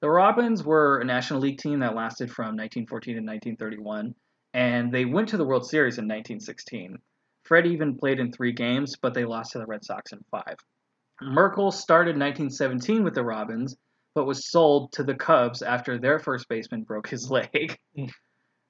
[0.00, 4.14] The Robins were a National League team that lasted from 1914 to 1931,
[4.54, 6.98] and they went to the World Series in 1916.
[7.44, 10.56] Fred even played in three games, but they lost to the Red Sox in five.
[11.20, 13.76] Merkle started 1917 with the Robins,
[14.14, 17.76] but was sold to the Cubs after their first baseman broke his leg.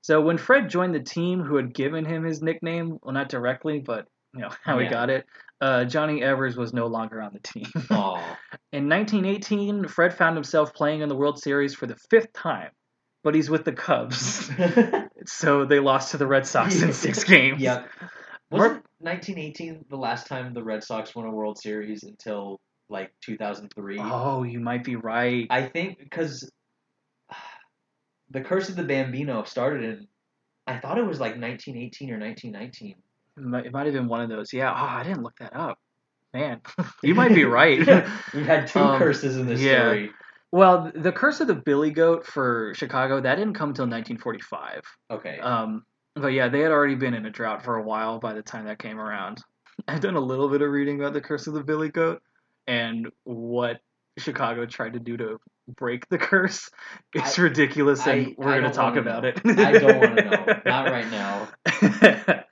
[0.01, 3.81] so when Fred joined the team who had given him his nickname, well, not directly,
[3.81, 5.27] but you know how he got it,
[5.61, 7.67] uh, Johnny Evers was no longer on the team.
[8.73, 12.71] In 1918, Fred found himself playing in the World Series for the fifth time,
[13.23, 14.51] but he's with the Cubs.
[15.27, 17.61] so they lost to the Red Sox in six games.
[17.61, 17.87] Yep.
[18.51, 22.61] Wasn't 1918 the last time the Red Sox won a World Series until
[22.93, 23.99] like 2003?
[24.01, 25.47] Oh, you might be right.
[25.51, 26.49] I think because
[28.31, 30.07] the Curse of the Bambino started in,
[30.67, 32.95] I thought it was like 1918 or 1919.
[33.37, 34.53] It might, it might have been one of those.
[34.53, 34.71] Yeah.
[34.71, 35.79] Oh, I didn't look that up.
[36.35, 36.61] Man,
[37.03, 37.79] you might be right.
[38.35, 39.83] We've had two Um, curses in this yeah.
[39.85, 40.11] story.
[40.51, 44.81] well, the Curse of the Billy Goat for Chicago that didn't come until 1945.
[45.11, 45.39] Okay.
[45.41, 45.85] Um,
[46.15, 48.67] but yeah, they had already been in a drought for a while by the time
[48.67, 49.43] that came around.
[49.89, 52.23] I've done a little bit of reading about the Curse of the Billy Goat
[52.67, 53.81] and what
[54.19, 55.41] Chicago tried to do to
[55.77, 56.71] break the curse.
[57.15, 59.29] It's I- ridiculous, and I- we're going to talk about know.
[59.31, 59.41] it.
[59.59, 60.61] I don't want to know.
[60.67, 61.49] Not right now.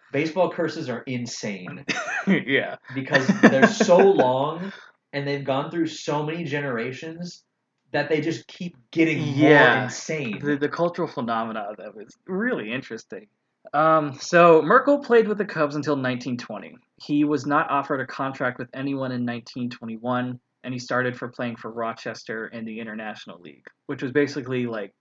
[0.12, 1.84] Baseball curses are insane
[2.26, 2.76] yeah.
[2.94, 4.72] because they're so long
[5.12, 7.44] and they've gone through so many generations
[7.92, 9.74] that they just keep getting Yeah.
[9.74, 10.38] more insane.
[10.42, 13.26] The, the cultural phenomena of them is really interesting.
[13.74, 16.76] Um, so Merkle played with the Cubs until 1920.
[16.96, 21.56] He was not offered a contract with anyone in 1921, and he started for playing
[21.56, 24.92] for Rochester in the International League, which was basically like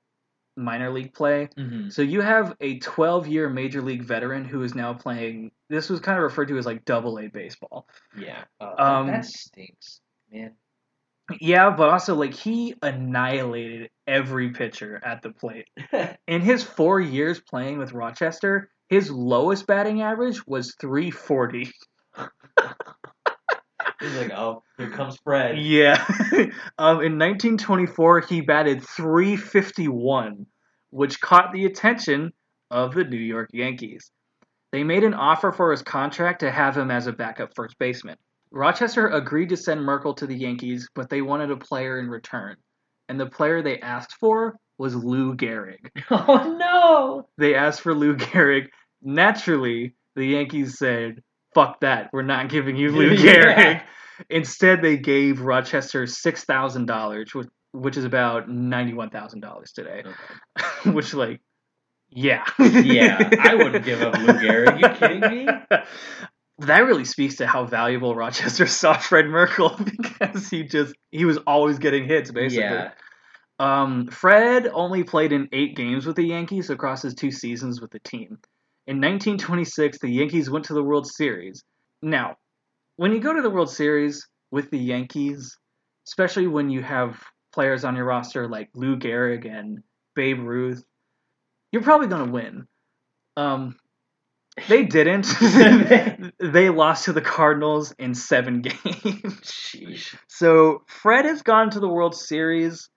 [0.56, 1.48] minor league play.
[1.58, 1.92] Mhm.
[1.92, 5.52] So you have a 12-year major league veteran who is now playing.
[5.70, 7.88] This was kind of referred to as like Double A baseball.
[8.18, 8.44] Yeah.
[8.60, 10.54] Uh, Um, that stinks, man.
[11.40, 15.68] Yeah, but also like he annihilated every pitcher at the plate.
[16.28, 21.72] In his four years playing with Rochester, his lowest batting average was 340.
[24.00, 25.60] He's like, oh, here comes Fred.
[25.60, 26.04] Yeah.
[26.78, 30.46] um, in 1924, he batted 351,
[30.90, 32.32] which caught the attention
[32.72, 34.12] of the New York Yankees.
[34.72, 38.16] They made an offer for his contract to have him as a backup first baseman.
[38.52, 42.56] Rochester agreed to send Merkle to the Yankees, but they wanted a player in return.
[43.08, 45.90] And the player they asked for was Lou Gehrig.
[46.12, 47.28] Oh no!
[47.38, 48.68] They asked for Lou Gehrig.
[49.02, 51.22] Naturally, the Yankees said,
[51.54, 52.10] fuck that.
[52.14, 53.34] We're not giving you Lou Yeah.
[53.34, 53.82] Gehrig.
[54.30, 60.04] Instead, they gave Rochester $6,000, which, which is about $91,000 today.
[60.86, 61.40] which, like,
[62.10, 62.44] yeah.
[62.60, 64.68] Yeah, I wouldn't give up Lou Gehrig.
[64.74, 65.48] Are You kidding me?
[66.60, 71.38] That really speaks to how valuable Rochester saw Fred Merkle because he just he was
[71.48, 72.64] always getting hits basically.
[72.64, 72.92] Yeah.
[73.60, 77.92] Um, Fred only played in eight games with the Yankees across his two seasons with
[77.92, 78.40] the team.
[78.88, 81.64] In 1926, the Yankees went to the World Series.
[82.02, 82.38] Now,
[82.96, 85.58] when you go to the World Series with the Yankees,
[86.08, 87.22] especially when you have
[87.54, 89.80] players on your roster like Lou Gehrig and
[90.16, 90.84] Babe Ruth,
[91.72, 92.68] you're probably going to win.
[93.38, 93.76] Um,
[94.68, 95.26] They didn't.
[96.40, 98.82] they lost to the Cardinals in seven games.
[99.44, 100.16] Sheesh.
[100.28, 102.90] So Fred has gone to the World Series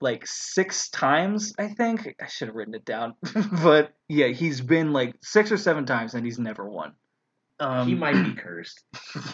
[0.00, 2.14] like six times, I think.
[2.20, 3.14] I should have written it down.
[3.62, 6.92] but yeah, he's been like six or seven times and he's never won.
[7.58, 8.82] Um, he might be cursed.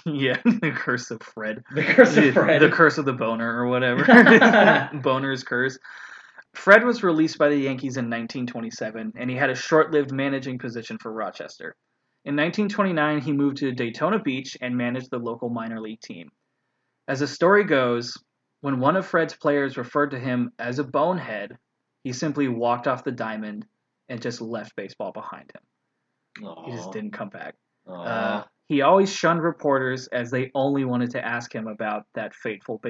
[0.05, 1.63] yeah, the curse of Fred.
[1.73, 2.61] The curse of Fred.
[2.61, 4.05] the curse of the boner or whatever.
[5.01, 5.79] Boner's curse.
[6.57, 10.99] Fred was released by the Yankees in 1927, and he had a short-lived managing position
[10.99, 11.77] for Rochester.
[12.25, 16.31] In 1929, he moved to Daytona Beach and managed the local minor league team.
[17.07, 18.17] As the story goes,
[18.63, 21.57] when one of Fred's players referred to him as a bonehead,
[22.03, 23.67] he simply walked off the diamond
[24.09, 25.63] and just left baseball behind him.
[26.65, 27.55] He just didn't come back.
[27.87, 32.81] Uh, he always shunned reporters as they only wanted to ask him about that fateful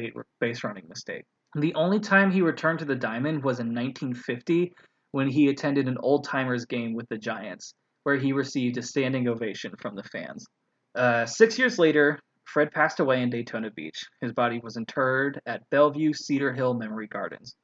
[0.40, 1.24] base running mistake.
[1.58, 4.74] The only time he returned to the diamond was in 1950
[5.12, 7.72] when he attended an old timers game with the Giants,
[8.02, 10.46] where he received a standing ovation from the fans.
[10.94, 14.04] Uh, six years later, Fred passed away in Daytona Beach.
[14.20, 17.56] His body was interred at Bellevue Cedar Hill Memory Gardens.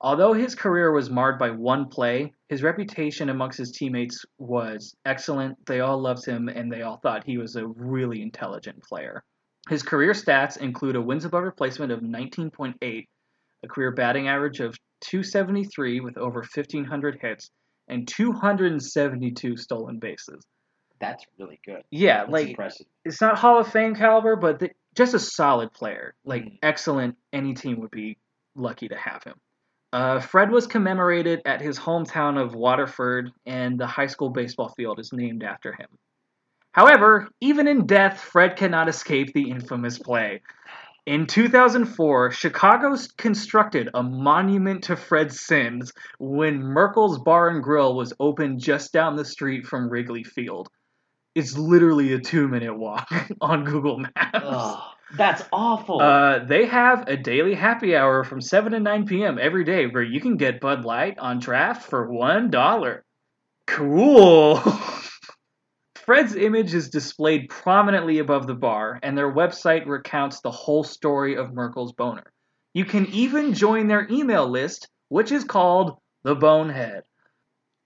[0.00, 5.66] Although his career was marred by one play, his reputation amongst his teammates was excellent.
[5.66, 9.24] They all loved him and they all thought he was a really intelligent player.
[9.68, 13.06] His career stats include a wins above replacement of 19.8,
[13.64, 17.50] a career batting average of 273 with over 1,500 hits,
[17.88, 20.44] and 272 stolen bases.
[21.00, 21.82] That's really good.
[21.90, 22.86] Yeah, That's like impressive.
[23.04, 26.14] it's not Hall of Fame caliber, but th- just a solid player.
[26.24, 26.58] Like Mhm.
[26.62, 27.16] excellent.
[27.32, 28.16] Any team would be
[28.54, 29.34] lucky to have him.
[29.92, 34.98] Uh, Fred was commemorated at his hometown of Waterford, and the high school baseball field
[34.98, 35.88] is named after him.
[36.72, 40.42] However, even in death, Fred cannot escape the infamous play.
[41.06, 48.12] In 2004, Chicago constructed a monument to Fred Sims when Merkle's Bar and Grill was
[48.18, 50.68] opened just down the street from Wrigley Field.
[51.36, 53.08] It's literally a two minute walk
[53.40, 54.16] on Google Maps.
[54.34, 54.82] Ugh,
[55.16, 56.02] that's awful.
[56.02, 59.38] Uh, they have a daily happy hour from 7 to 9 p.m.
[59.40, 63.00] every day where you can get Bud Light on draft for $1.
[63.68, 64.60] Cool.
[66.06, 71.36] Fred's image is displayed prominently above the bar, and their website recounts the whole story
[71.36, 72.32] of Merkle's boner.
[72.74, 77.02] You can even join their email list, which is called The Bonehead.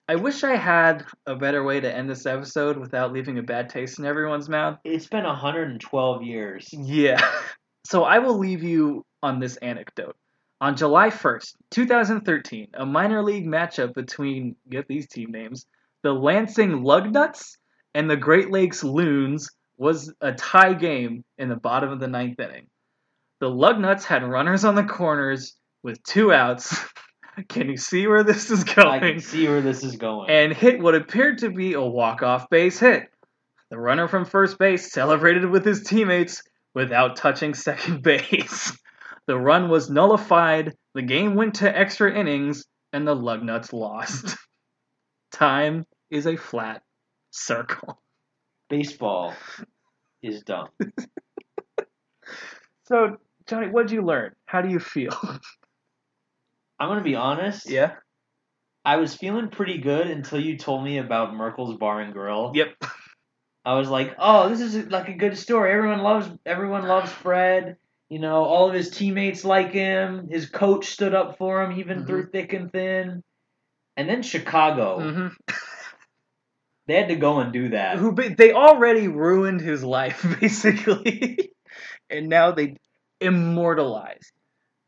[0.06, 3.70] I wish I had a better way to end this episode without leaving a bad
[3.70, 4.78] taste in everyone's mouth.
[4.84, 6.68] it's been 112 years.
[6.72, 7.26] Yeah.
[7.86, 10.14] So I will leave you on this anecdote.
[10.60, 15.66] On July 1st, 2013, a minor league matchup between, get these team names,
[16.02, 17.56] the Lansing Lugnuts
[17.94, 22.38] and the Great Lakes Loons was a tie game in the bottom of the ninth
[22.38, 22.66] inning.
[23.40, 26.76] The Lugnuts had runners on the corners with two outs.
[27.48, 28.88] Can you see where this is going?
[28.88, 30.28] I can see where this is going.
[30.28, 33.04] and hit what appeared to be a walk-off base hit.
[33.70, 36.42] The runner from first base celebrated with his teammates
[36.74, 38.76] without touching second base.
[39.26, 44.36] The run was nullified, the game went to extra innings, and the Lugnuts lost.
[45.32, 46.82] Time is a flat
[47.30, 48.00] circle.
[48.68, 49.34] Baseball
[50.22, 50.68] is dumb.
[52.84, 54.34] So, Johnny, what did you learn?
[54.46, 55.16] How do you feel?
[56.80, 57.70] I'm gonna be honest.
[57.70, 57.92] yeah?
[58.84, 62.50] I was feeling pretty good until you told me about Merkle's Bar and Grill.
[62.54, 62.68] Yep.
[63.64, 65.70] I was like, oh, this is like a good story.
[65.72, 67.76] Everyone loves everyone loves Fred.
[68.08, 70.28] You know, all of his teammates like him.
[70.28, 72.06] His coach stood up for him even Mhm.
[72.08, 73.22] through thick and thin.
[73.96, 75.28] And then Chicago, hmm
[76.90, 77.98] they had to go and do that.
[77.98, 81.52] Who they already ruined his life basically,
[82.08, 82.76] and now they
[83.20, 84.32] immortalized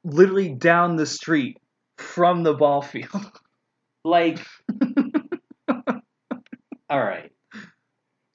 [0.05, 1.59] literally down the street
[1.99, 3.31] from the ball field.
[4.05, 4.45] Like,
[5.69, 5.85] all
[6.91, 7.31] right,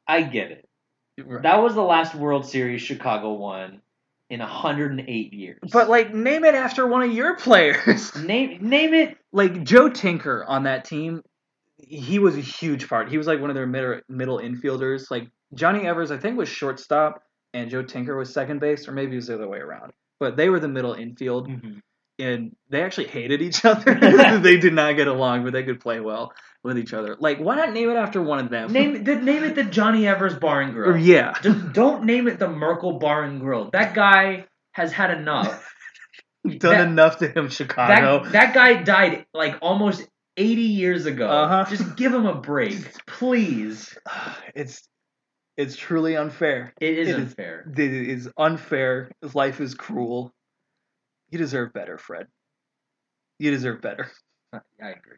[0.07, 0.69] I get it.
[1.18, 3.81] That was the last World Series Chicago won
[4.30, 5.60] in 108 years.
[5.72, 8.15] But like, name it after one of your players.
[8.15, 9.18] name name it.
[9.34, 11.23] like Joe Tinker on that team,
[11.78, 13.10] he was a huge part.
[13.10, 15.12] He was like one of their middle middle infielders.
[15.12, 17.22] Like Johnny Evers, I think was shortstop,
[17.54, 19.94] and Joe Tinker was second base, or maybe it was the other way around.
[20.20, 21.80] But they were the middle infield, mm-hmm.
[22.20, 23.94] and they actually hated each other.
[24.40, 26.32] they did not get along, but they could play well
[26.64, 27.16] with each other.
[27.20, 28.72] Like, why not name it after one of them?
[28.72, 30.98] Name the, name it the Johnny Evers Bar and Grill.
[30.98, 31.34] Yeah.
[31.41, 33.70] Just don't name it the Merkle Bar and Grill.
[33.72, 35.74] That guy has had enough.
[36.44, 38.24] Done That- enough to him, Chicago.
[38.24, 40.08] That that guy died like almost
[40.38, 41.28] 80 years ago.
[41.28, 41.66] Uh-huh.
[41.70, 43.98] Just give him a break, please.
[44.56, 44.88] it's
[45.58, 46.74] it's truly unfair.
[46.80, 47.66] It is It is- unfair.
[47.76, 49.12] It is unfair.
[49.34, 50.32] Life is cruel.
[51.30, 52.28] You deserve better, Fred.
[53.40, 54.10] You deserve better.
[54.54, 55.18] I agree.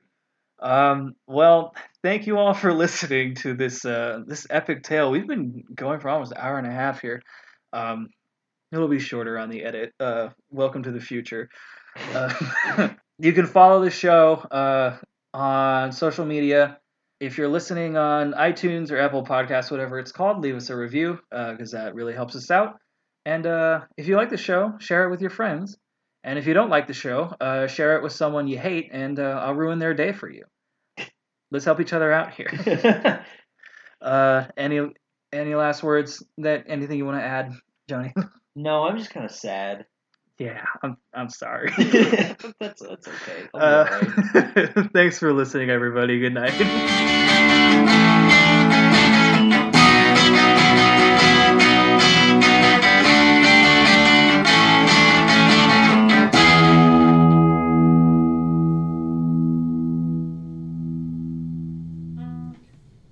[0.62, 1.74] Um, well,
[2.04, 5.12] thank you all for listening to this uh, this epic tale.
[5.12, 7.22] We've been going for almost an hour and a half here.
[7.72, 8.10] Um,
[8.72, 9.94] it'll be shorter on the edit.
[10.00, 11.50] Uh, welcome to the future.
[12.14, 12.90] Uh,
[13.20, 14.98] you can follow the show uh,
[15.34, 16.80] on social media.
[17.20, 21.20] If you're listening on iTunes or Apple Podcasts, whatever it's called, leave us a review
[21.30, 22.80] because that really helps us out.
[23.26, 25.78] And uh, if you like the show, share it with your friends.
[26.24, 29.20] And if you don't like the show, uh, share it with someone you hate, and
[29.20, 30.44] uh, I'll ruin their day for you.
[31.52, 33.26] Let's help each other out here.
[34.02, 34.80] Uh, any
[35.34, 36.24] any last words?
[36.38, 37.52] That anything you want to add,
[37.90, 38.14] Johnny?
[38.56, 39.86] no, I'm just kind of sad.
[40.40, 41.72] Yeah, I'm I'm sorry.
[41.78, 43.50] that's that's okay.
[43.54, 43.86] Uh,
[44.94, 46.20] thanks for listening, everybody.
[46.20, 48.09] Good night.